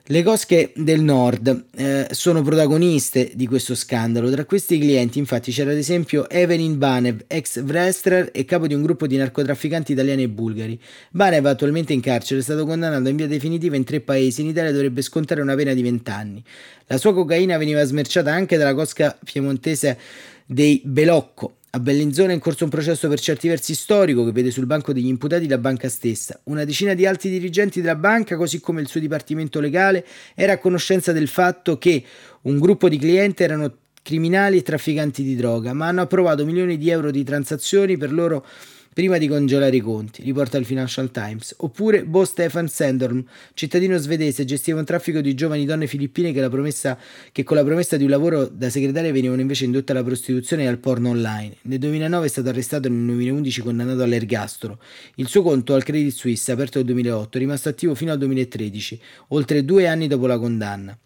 Le 0.07 0.23
cosche 0.23 0.71
del 0.77 1.01
nord 1.01 1.69
eh, 1.77 2.09
sono 2.11 2.43
protagoniste 2.43 3.31
di 3.35 3.47
questo 3.47 3.75
scandalo. 3.75 4.31
Tra 4.31 4.45
questi 4.45 4.79
clienti, 4.79 5.19
infatti, 5.19 5.51
c'era 5.51 5.71
ad 5.71 5.79
esempio 5.79 6.29
Evelyn 6.29 6.77
Banev, 6.77 7.25
ex 7.27 7.63
wrestler 7.63 8.29
e 8.35 8.45
capo 8.45 8.67
di 8.67 8.75
un 8.75 8.83
gruppo 8.83 9.07
di 9.07 9.17
narcotrafficanti 9.17 9.93
italiani 9.93 10.25
e 10.25 10.29
bulgari. 10.29 10.79
Banev, 11.11 11.47
attualmente 11.47 11.95
in 11.95 12.03
carcere, 12.03 12.41
è 12.41 12.43
stato 12.43 12.67
condannato 12.67 13.09
in 13.09 13.17
via 13.17 13.27
definitiva 13.27 13.77
in 13.77 13.85
tre 13.85 14.01
paesi. 14.01 14.43
In 14.43 14.49
Italia 14.49 14.73
dovrebbe 14.73 15.01
scontare 15.01 15.41
una 15.41 15.55
pena 15.55 15.73
di 15.73 15.81
vent'anni. 15.81 16.45
La 16.87 16.99
sua 16.99 17.15
cocaina 17.15 17.57
veniva 17.57 17.83
smerciata 17.83 18.31
anche 18.31 18.59
dalla 18.59 18.75
cosca 18.75 19.19
piemontese 19.25 19.99
dei 20.45 20.83
Belocco, 20.85 21.61
a 21.75 21.81
Bellinzona 21.81 22.31
è 22.31 22.35
in 22.35 22.39
corso 22.39 22.63
un 22.63 22.71
processo 22.71 23.09
per 23.09 23.19
certi 23.19 23.49
versi 23.49 23.75
storico 23.75 24.25
che 24.25 24.31
vede 24.31 24.53
sul 24.53 24.65
banco 24.65 24.93
degli 24.93 25.09
imputati 25.09 25.49
la 25.49 25.59
banca 25.59 25.89
stessa. 25.89 26.39
Una 26.45 26.65
decina 26.65 26.95
di 26.95 27.05
alti 27.05 27.29
dirigenti 27.29 27.81
della 27.81 27.97
banca, 27.97 28.37
così 28.37 28.61
come 28.61 28.81
il 28.81 28.87
suo 28.87 29.01
dipartimento 29.01 29.59
legale, 29.59 30.07
era 30.37 30.53
a 30.53 30.59
conoscenza 30.59 31.11
del 31.11 31.27
fatto 31.27 31.77
che 31.77 32.05
un 32.43 32.61
gruppo 32.61 32.89
di 32.89 32.97
clienti 32.97 33.43
erano 33.43 33.75
criminali 34.03 34.59
e 34.59 34.63
trafficanti 34.63 35.25
di 35.25 35.35
droga, 35.35 35.73
ma 35.73 35.89
hanno 35.89 36.03
approvato 36.03 36.45
milioni 36.45 36.79
di 36.79 36.91
euro 36.91 37.11
di 37.11 37.25
transazioni 37.25 37.97
per 37.97 38.13
loro 38.13 38.47
prima 38.95 39.19
di 39.19 39.27
congelare 39.29 39.77
i 39.77 39.81
conti, 39.81 40.23
riporta 40.23 40.57
il 40.57 40.65
Financial 40.65 41.11
Times. 41.11 41.55
Oppure 41.59 42.05
Bo 42.05 42.25
Stefan 42.25 42.69
Sandorm, 42.69 43.23
cittadino 43.53 43.99
svedese, 43.99 44.47
gestiva 44.47 44.79
un 44.79 44.85
traffico 44.87 45.21
di 45.21 45.35
giovani 45.35 45.67
donne 45.67 45.87
filippine 45.87 46.33
che, 46.33 46.49
promessa, 46.49 46.97
che, 47.33 47.43
con 47.43 47.57
la 47.57 47.65
promessa 47.65 47.97
di 47.99 48.05
un 48.05 48.11
lavoro 48.11 48.47
da 48.47 48.71
segretaria 48.71 49.13
venivano 49.13 49.41
invece 49.43 49.67
indotte 49.67 49.93
alla 49.93 50.05
prostituzione 50.05 50.63
e 50.63 50.67
al 50.69 50.79
porno 50.79 51.11
online. 51.11 51.57
Nel 51.63 51.79
2009 51.81 52.25
è 52.25 52.29
stato 52.29 52.49
arrestato 52.49 52.87
e 52.87 52.91
nel 52.91 53.05
2011 53.05 53.61
condannato 53.61 54.03
all'ergastolo. 54.03 54.79
Il 55.17 55.27
suo 55.27 55.43
conto 55.43 55.75
al 55.75 55.83
Credit 55.83 56.13
Suisse, 56.13 56.53
aperto 56.53 56.79
nel 56.79 56.87
2008, 56.87 57.37
è 57.37 57.41
rimasto 57.41 57.69
attivo 57.69 57.95
fino 57.95 58.13
al 58.13 58.19
2013, 58.19 59.01
oltre 59.29 59.65
due 59.65 59.89
anni 59.89 60.07
dopo 60.07 60.27
la 60.27 60.39
condanna. 60.39 60.97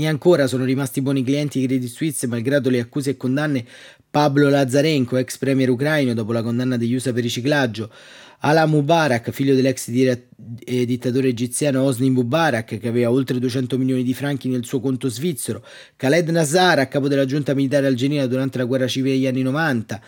E 0.00 0.06
ancora 0.06 0.46
sono 0.46 0.62
rimasti 0.62 1.02
buoni 1.02 1.24
clienti 1.24 1.58
di 1.58 1.66
Credit 1.66 1.90
Suisse 1.90 2.28
malgrado 2.28 2.70
le 2.70 2.78
accuse 2.78 3.10
e 3.10 3.16
condanne 3.16 3.64
Pablo 4.08 4.48
Lazarenko, 4.48 5.16
ex 5.16 5.38
premier 5.38 5.68
ucraino 5.70 6.14
dopo 6.14 6.30
la 6.30 6.40
condanna 6.40 6.76
degli 6.76 6.94
USA 6.94 7.12
per 7.12 7.24
riciclaggio, 7.24 7.90
Ala 8.38 8.64
Mubarak, 8.66 9.32
figlio 9.32 9.56
dell'ex 9.56 9.88
eh, 9.88 10.86
dittatore 10.86 11.26
egiziano 11.26 11.82
Hosni 11.82 12.10
Mubarak, 12.10 12.78
che 12.78 12.88
aveva 12.88 13.10
oltre 13.10 13.40
200 13.40 13.76
milioni 13.76 14.04
di 14.04 14.14
franchi 14.14 14.48
nel 14.48 14.64
suo 14.64 14.78
conto 14.78 15.08
svizzero, 15.08 15.64
Khaled 15.96 16.28
Nazar, 16.28 16.78
a 16.78 16.86
capo 16.86 17.08
della 17.08 17.24
giunta 17.24 17.52
militare 17.52 17.88
algerina 17.88 18.24
durante 18.26 18.58
la 18.58 18.64
guerra 18.66 18.86
civile 18.86 19.16
degli 19.16 19.26
anni 19.26 19.42
90, 19.42 20.00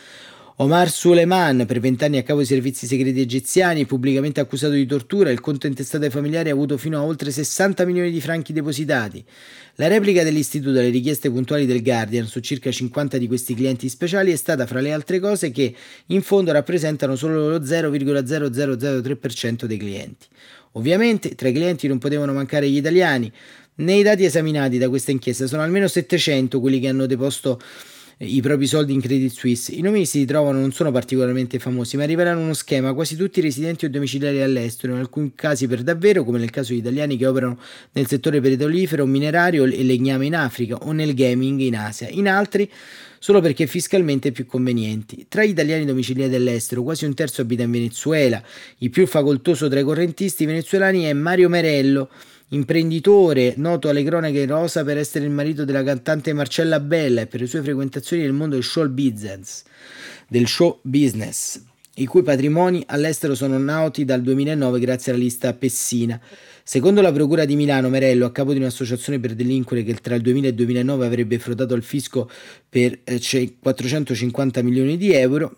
Omar 0.60 0.90
Suleiman, 0.90 1.64
per 1.64 1.80
vent'anni 1.80 2.18
a 2.18 2.22
capo 2.22 2.36
dei 2.36 2.46
servizi 2.46 2.86
segreti 2.86 3.18
egiziani, 3.18 3.86
pubblicamente 3.86 4.40
accusato 4.40 4.74
di 4.74 4.84
tortura, 4.84 5.30
il 5.30 5.40
conto 5.40 5.66
intestato 5.66 6.04
ai 6.04 6.10
familiari 6.10 6.50
ha 6.50 6.52
avuto 6.52 6.76
fino 6.76 6.98
a 6.98 7.02
oltre 7.02 7.30
60 7.30 7.86
milioni 7.86 8.10
di 8.10 8.20
franchi 8.20 8.52
depositati. 8.52 9.24
La 9.76 9.86
replica 9.86 10.22
dell'istituto 10.22 10.78
alle 10.78 10.90
richieste 10.90 11.30
puntuali 11.30 11.64
del 11.64 11.82
Guardian 11.82 12.26
su 12.26 12.40
circa 12.40 12.70
50 12.70 13.16
di 13.16 13.26
questi 13.26 13.54
clienti 13.54 13.88
speciali 13.88 14.32
è 14.32 14.36
stata, 14.36 14.66
fra 14.66 14.80
le 14.80 14.92
altre 14.92 15.18
cose, 15.18 15.50
che 15.50 15.74
in 16.08 16.20
fondo 16.20 16.52
rappresentano 16.52 17.16
solo 17.16 17.48
lo 17.48 17.60
0,0003% 17.60 19.64
dei 19.64 19.78
clienti. 19.78 20.26
Ovviamente 20.72 21.34
tra 21.36 21.48
i 21.48 21.54
clienti 21.54 21.88
non 21.88 21.96
potevano 21.96 22.34
mancare 22.34 22.68
gli 22.68 22.76
italiani. 22.76 23.32
Nei 23.76 24.02
dati 24.02 24.26
esaminati 24.26 24.76
da 24.76 24.90
questa 24.90 25.10
inchiesta 25.10 25.46
sono 25.46 25.62
almeno 25.62 25.88
700 25.88 26.60
quelli 26.60 26.80
che 26.80 26.88
hanno 26.88 27.06
deposto 27.06 27.58
i 28.22 28.42
propri 28.42 28.66
soldi 28.66 28.92
in 28.92 29.00
Credit 29.00 29.30
Suisse. 29.32 29.72
I 29.72 29.80
nomi 29.80 30.04
si 30.04 30.26
trovano 30.26 30.60
non 30.60 30.72
sono 30.72 30.90
particolarmente 30.90 31.58
famosi, 31.58 31.96
ma 31.96 32.04
rivelano 32.04 32.40
uno 32.40 32.52
schema 32.52 32.92
quasi 32.92 33.16
tutti 33.16 33.40
residenti 33.40 33.86
o 33.86 33.90
domiciliari 33.90 34.42
all'estero, 34.42 34.92
in 34.92 34.98
alcuni 34.98 35.32
casi 35.34 35.66
per 35.66 35.82
davvero, 35.82 36.22
come 36.22 36.38
nel 36.38 36.50
caso 36.50 36.72
di 36.72 36.80
italiani 36.80 37.16
che 37.16 37.26
operano 37.26 37.58
nel 37.92 38.06
settore 38.06 38.40
petrolifero, 38.42 39.06
minerario 39.06 39.64
e 39.64 39.82
legname 39.82 40.26
in 40.26 40.34
Africa 40.34 40.76
o 40.76 40.92
nel 40.92 41.14
gaming 41.14 41.60
in 41.60 41.76
Asia. 41.76 42.08
In 42.10 42.28
altri 42.28 42.70
solo 43.18 43.40
perché 43.40 43.66
fiscalmente 43.66 44.32
più 44.32 44.44
convenienti. 44.44 45.26
Tra 45.28 45.42
gli 45.44 45.50
italiani 45.50 45.86
domiciliati 45.86 46.34
all'estero, 46.34 46.82
quasi 46.82 47.06
un 47.06 47.14
terzo 47.14 47.40
abita 47.40 47.62
in 47.62 47.70
Venezuela. 47.70 48.42
Il 48.78 48.90
più 48.90 49.06
facoltoso 49.06 49.68
tra 49.68 49.80
i 49.80 49.82
correntisti 49.82 50.44
venezuelani 50.44 51.04
è 51.04 51.12
Mario 51.14 51.48
Merello, 51.48 52.10
Imprenditore, 52.52 53.54
noto 53.58 53.88
alle 53.88 54.02
cronache 54.02 54.44
rosa 54.44 54.82
per 54.82 54.98
essere 54.98 55.24
il 55.24 55.30
marito 55.30 55.64
della 55.64 55.84
cantante 55.84 56.32
Marcella 56.32 56.80
Bella 56.80 57.20
e 57.20 57.26
per 57.28 57.40
le 57.40 57.46
sue 57.46 57.62
frequentazioni 57.62 58.22
nel 58.22 58.32
mondo 58.32 58.56
del 58.56 58.64
show 58.64 58.88
business, 58.88 59.62
del 60.26 60.48
show 60.48 60.80
business, 60.82 61.62
i 61.94 62.06
cui 62.06 62.22
patrimoni 62.22 62.82
all'estero 62.86 63.36
sono 63.36 63.56
noti 63.56 64.04
dal 64.04 64.20
2009 64.22 64.80
grazie 64.80 65.12
alla 65.12 65.20
lista 65.20 65.52
Pessina. 65.52 66.20
Secondo 66.64 67.00
la 67.00 67.12
Procura 67.12 67.44
di 67.44 67.54
Milano, 67.54 67.88
Merello, 67.88 68.26
a 68.26 68.32
capo 68.32 68.52
di 68.52 68.58
un'associazione 68.58 69.20
per 69.20 69.34
delinquere 69.34 69.84
che 69.84 69.94
tra 69.94 70.16
il 70.16 70.22
2000 70.22 70.46
e 70.46 70.50
il 70.50 70.56
2009 70.56 71.06
avrebbe 71.06 71.38
frodato 71.38 71.74
al 71.74 71.84
fisco 71.84 72.28
per 72.68 72.98
450 73.04 74.58
eh, 74.58 74.62
milioni 74.64 74.96
di 74.96 75.12
euro, 75.12 75.56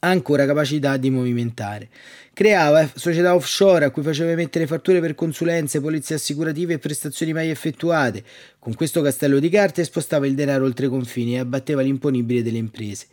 ancora 0.00 0.46
capacità 0.46 0.96
di 0.96 1.10
movimentare. 1.10 1.88
Creava 2.32 2.88
società 2.94 3.34
offshore 3.34 3.84
a 3.84 3.90
cui 3.90 4.02
faceva 4.02 4.30
emettere 4.30 4.66
fatture 4.66 5.00
per 5.00 5.14
consulenze, 5.14 5.80
polizie 5.80 6.14
assicurative 6.14 6.74
e 6.74 6.78
prestazioni 6.78 7.32
mai 7.32 7.50
effettuate. 7.50 8.22
Con 8.58 8.74
questo 8.74 9.02
castello 9.02 9.38
di 9.38 9.48
carte 9.48 9.84
spostava 9.84 10.26
il 10.26 10.34
denaro 10.34 10.64
oltre 10.64 10.86
i 10.86 10.88
confini 10.88 11.34
e 11.34 11.40
abbatteva 11.40 11.82
l'imponibile 11.82 12.42
delle 12.42 12.58
imprese. 12.58 13.06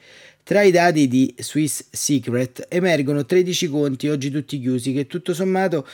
Tra 0.48 0.62
i 0.62 0.72
dati 0.72 1.10
di 1.10 1.36
Swiss 1.40 1.88
Secret 1.92 2.68
emergono 2.70 3.26
13 3.26 3.68
conti, 3.68 4.08
oggi 4.08 4.32
tutti 4.32 4.62
chiusi, 4.62 4.94
che 4.94 5.06
tutto 5.06 5.34
sommato 5.34 5.86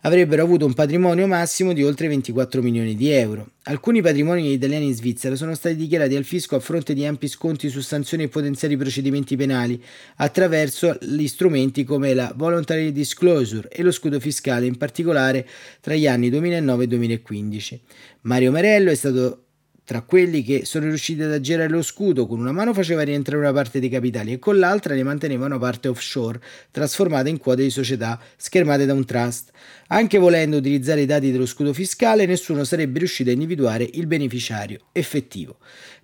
avrebbero 0.00 0.42
avuto 0.42 0.66
un 0.66 0.74
patrimonio 0.74 1.28
massimo 1.28 1.72
di 1.72 1.84
oltre 1.84 2.08
24 2.08 2.60
milioni 2.60 2.96
di 2.96 3.08
euro. 3.10 3.50
Alcuni 3.66 4.02
patrimoni 4.02 4.42
degli 4.42 4.54
italiani 4.54 4.86
in 4.86 4.94
Svizzera 4.94 5.36
sono 5.36 5.54
stati 5.54 5.76
dichiarati 5.76 6.16
al 6.16 6.24
fisco 6.24 6.56
a 6.56 6.58
fronte 6.58 6.92
di 6.92 7.06
ampi 7.06 7.28
sconti 7.28 7.68
su 7.68 7.78
sanzioni 7.82 8.24
e 8.24 8.28
potenziali 8.28 8.76
procedimenti 8.76 9.36
penali 9.36 9.80
attraverso 10.16 10.98
gli 11.00 11.28
strumenti 11.28 11.84
come 11.84 12.12
la 12.12 12.32
voluntary 12.34 12.90
disclosure 12.90 13.68
e 13.68 13.84
lo 13.84 13.92
scudo 13.92 14.18
fiscale, 14.18 14.66
in 14.66 14.76
particolare 14.76 15.46
tra 15.80 15.94
gli 15.94 16.08
anni 16.08 16.30
2009 16.30 16.82
e 16.82 16.86
2015. 16.88 17.80
Mario 18.22 18.50
Marello 18.50 18.90
è 18.90 18.96
stato 18.96 19.44
tra 19.90 20.02
quelli 20.02 20.44
che 20.44 20.64
sono 20.66 20.86
riusciti 20.86 21.20
ad 21.20 21.32
aggirare 21.32 21.68
lo 21.68 21.82
scudo, 21.82 22.28
con 22.28 22.38
una 22.38 22.52
mano 22.52 22.72
faceva 22.72 23.02
rientrare 23.02 23.40
una 23.40 23.52
parte 23.52 23.80
dei 23.80 23.88
capitali 23.88 24.32
e 24.32 24.38
con 24.38 24.56
l'altra 24.56 24.94
ne 24.94 25.02
manteneva 25.02 25.46
una 25.46 25.58
parte 25.58 25.88
offshore, 25.88 26.40
trasformata 26.70 27.28
in 27.28 27.38
quote 27.38 27.62
di 27.62 27.70
società 27.70 28.20
schermate 28.36 28.86
da 28.86 28.94
un 28.94 29.04
trust. 29.04 29.50
Anche 29.88 30.18
volendo 30.18 30.58
utilizzare 30.58 31.00
i 31.00 31.06
dati 31.06 31.32
dello 31.32 31.44
scudo 31.44 31.72
fiscale, 31.72 32.24
nessuno 32.24 32.62
sarebbe 32.62 33.00
riuscito 33.00 33.30
a 33.30 33.32
individuare 33.32 33.90
il 33.94 34.06
beneficiario 34.06 34.78
effettivo. 34.92 35.56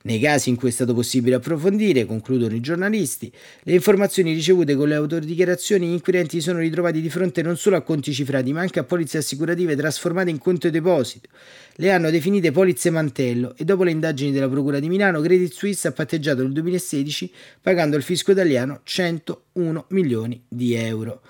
Nei 0.03 0.20
casi 0.20 0.51
in 0.51 0.57
cui 0.57 0.68
è 0.68 0.72
stato 0.72 0.94
possibile 0.94 1.35
approfondire, 1.35 2.07
concludono 2.07 2.55
i 2.55 2.61
giornalisti, 2.61 3.31
le 3.62 3.72
informazioni 3.75 4.33
ricevute 4.33 4.77
con 4.77 4.88
le 4.88 4.94
autodichiarazioni, 4.94 5.88
gli 5.88 5.92
inquirenti 5.92 6.40
sono 6.40 6.61
ritrovati 6.61 7.01
di 7.01 7.11
fronte 7.11 7.42
non 7.42 7.57
solo 7.57 7.75
a 7.75 7.83
conti 7.83 8.12
cifrati, 8.12 8.53
ma 8.53 8.61
anche 8.61 8.79
a 8.79 8.85
polizze 8.85 9.18
assicurative 9.18 9.75
trasformate 9.75 10.31
in 10.31 10.38
conto 10.38 10.70
deposito. 10.70 11.29
Le 11.75 11.90
hanno 11.90 12.11
definite 12.11 12.53
polizze 12.53 12.90
mantello 12.90 13.55
e 13.57 13.64
dopo 13.64 13.76
le 13.85 13.91
indagini 13.91 14.33
della 14.33 14.49
Procura 14.49 14.79
di 14.79 14.89
Milano, 14.89 15.21
Credit 15.21 15.53
Suisse 15.53 15.89
ha 15.89 15.93
patteggiato 15.93 16.43
nel 16.43 16.53
2016 16.53 17.33
pagando 17.61 17.97
al 17.97 18.03
fisco 18.03 18.33
italiano 18.33 18.81
101 18.83 19.87
milioni 19.89 20.43
di 20.49 20.75
euro. 20.75 21.23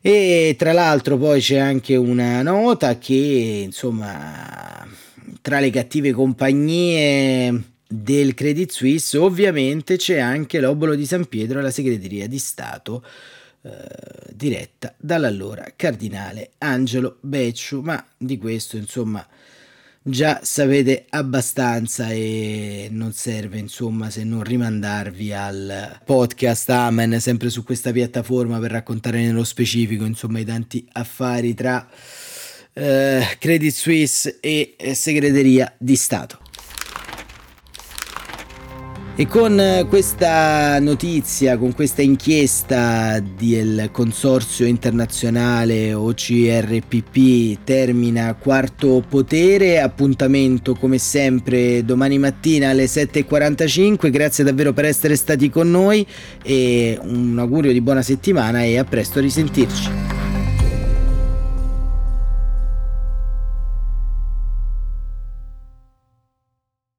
E 0.00 0.56
tra 0.58 0.72
l'altro 0.72 1.16
poi 1.16 1.40
c'è 1.40 1.58
anche 1.58 1.94
una 1.94 2.42
nota 2.42 2.98
che 2.98 3.62
insomma 3.64 4.86
tra 5.40 5.60
le 5.60 5.70
cattive 5.70 6.12
compagnie 6.12 7.62
del 7.86 8.34
Credit 8.34 8.70
Suisse 8.70 9.16
ovviamente 9.16 9.96
c'è 9.96 10.18
anche 10.18 10.60
l'Obolo 10.60 10.94
di 10.94 11.06
San 11.06 11.26
Pietro 11.26 11.58
e 11.58 11.62
la 11.62 11.70
segreteria 11.70 12.26
di 12.26 12.38
Stato 12.38 13.04
eh, 13.64 13.70
diretta 14.32 14.92
dall'allora 14.96 15.72
cardinale 15.76 16.50
Angelo 16.58 17.18
Becciu, 17.20 17.80
ma 17.80 18.04
di 18.16 18.36
questo 18.38 18.76
insomma 18.76 19.24
già 20.02 20.40
sapete 20.42 21.06
abbastanza 21.10 22.10
e 22.10 22.88
non 22.90 23.12
serve 23.12 23.58
insomma 23.58 24.10
se 24.10 24.24
non 24.24 24.42
rimandarvi 24.42 25.32
al 25.32 26.00
podcast 26.04 26.70
Amen 26.70 27.20
sempre 27.20 27.50
su 27.50 27.62
questa 27.62 27.92
piattaforma 27.92 28.58
per 28.58 28.72
raccontare 28.72 29.24
nello 29.24 29.44
specifico 29.44 30.04
insomma 30.04 30.40
i 30.40 30.44
tanti 30.44 30.84
affari 30.92 31.54
tra 31.54 31.88
eh, 32.72 33.36
Credit 33.38 33.72
Suisse 33.72 34.38
e 34.40 34.74
eh, 34.76 34.94
segreteria 34.94 35.72
di 35.78 35.96
Stato. 35.96 36.41
E 39.22 39.28
con 39.28 39.56
eh, 39.60 39.86
questa 39.88 40.80
notizia, 40.80 41.56
con 41.56 41.72
questa 41.74 42.02
inchiesta 42.02 43.20
del 43.20 43.90
consorzio 43.92 44.66
internazionale 44.66 45.94
OCRPP 45.94 47.62
termina 47.62 48.34
quarto 48.34 49.00
potere, 49.08 49.80
appuntamento 49.80 50.74
come 50.74 50.98
sempre 50.98 51.84
domani 51.84 52.18
mattina 52.18 52.70
alle 52.70 52.86
7.45, 52.86 54.10
grazie 54.10 54.42
davvero 54.42 54.72
per 54.72 54.86
essere 54.86 55.14
stati 55.14 55.48
con 55.50 55.70
noi 55.70 56.04
e 56.42 56.98
un 57.00 57.38
augurio 57.38 57.70
di 57.70 57.80
buona 57.80 58.02
settimana 58.02 58.64
e 58.64 58.76
a 58.76 58.82
presto 58.82 59.20
risentirci. 59.20 60.11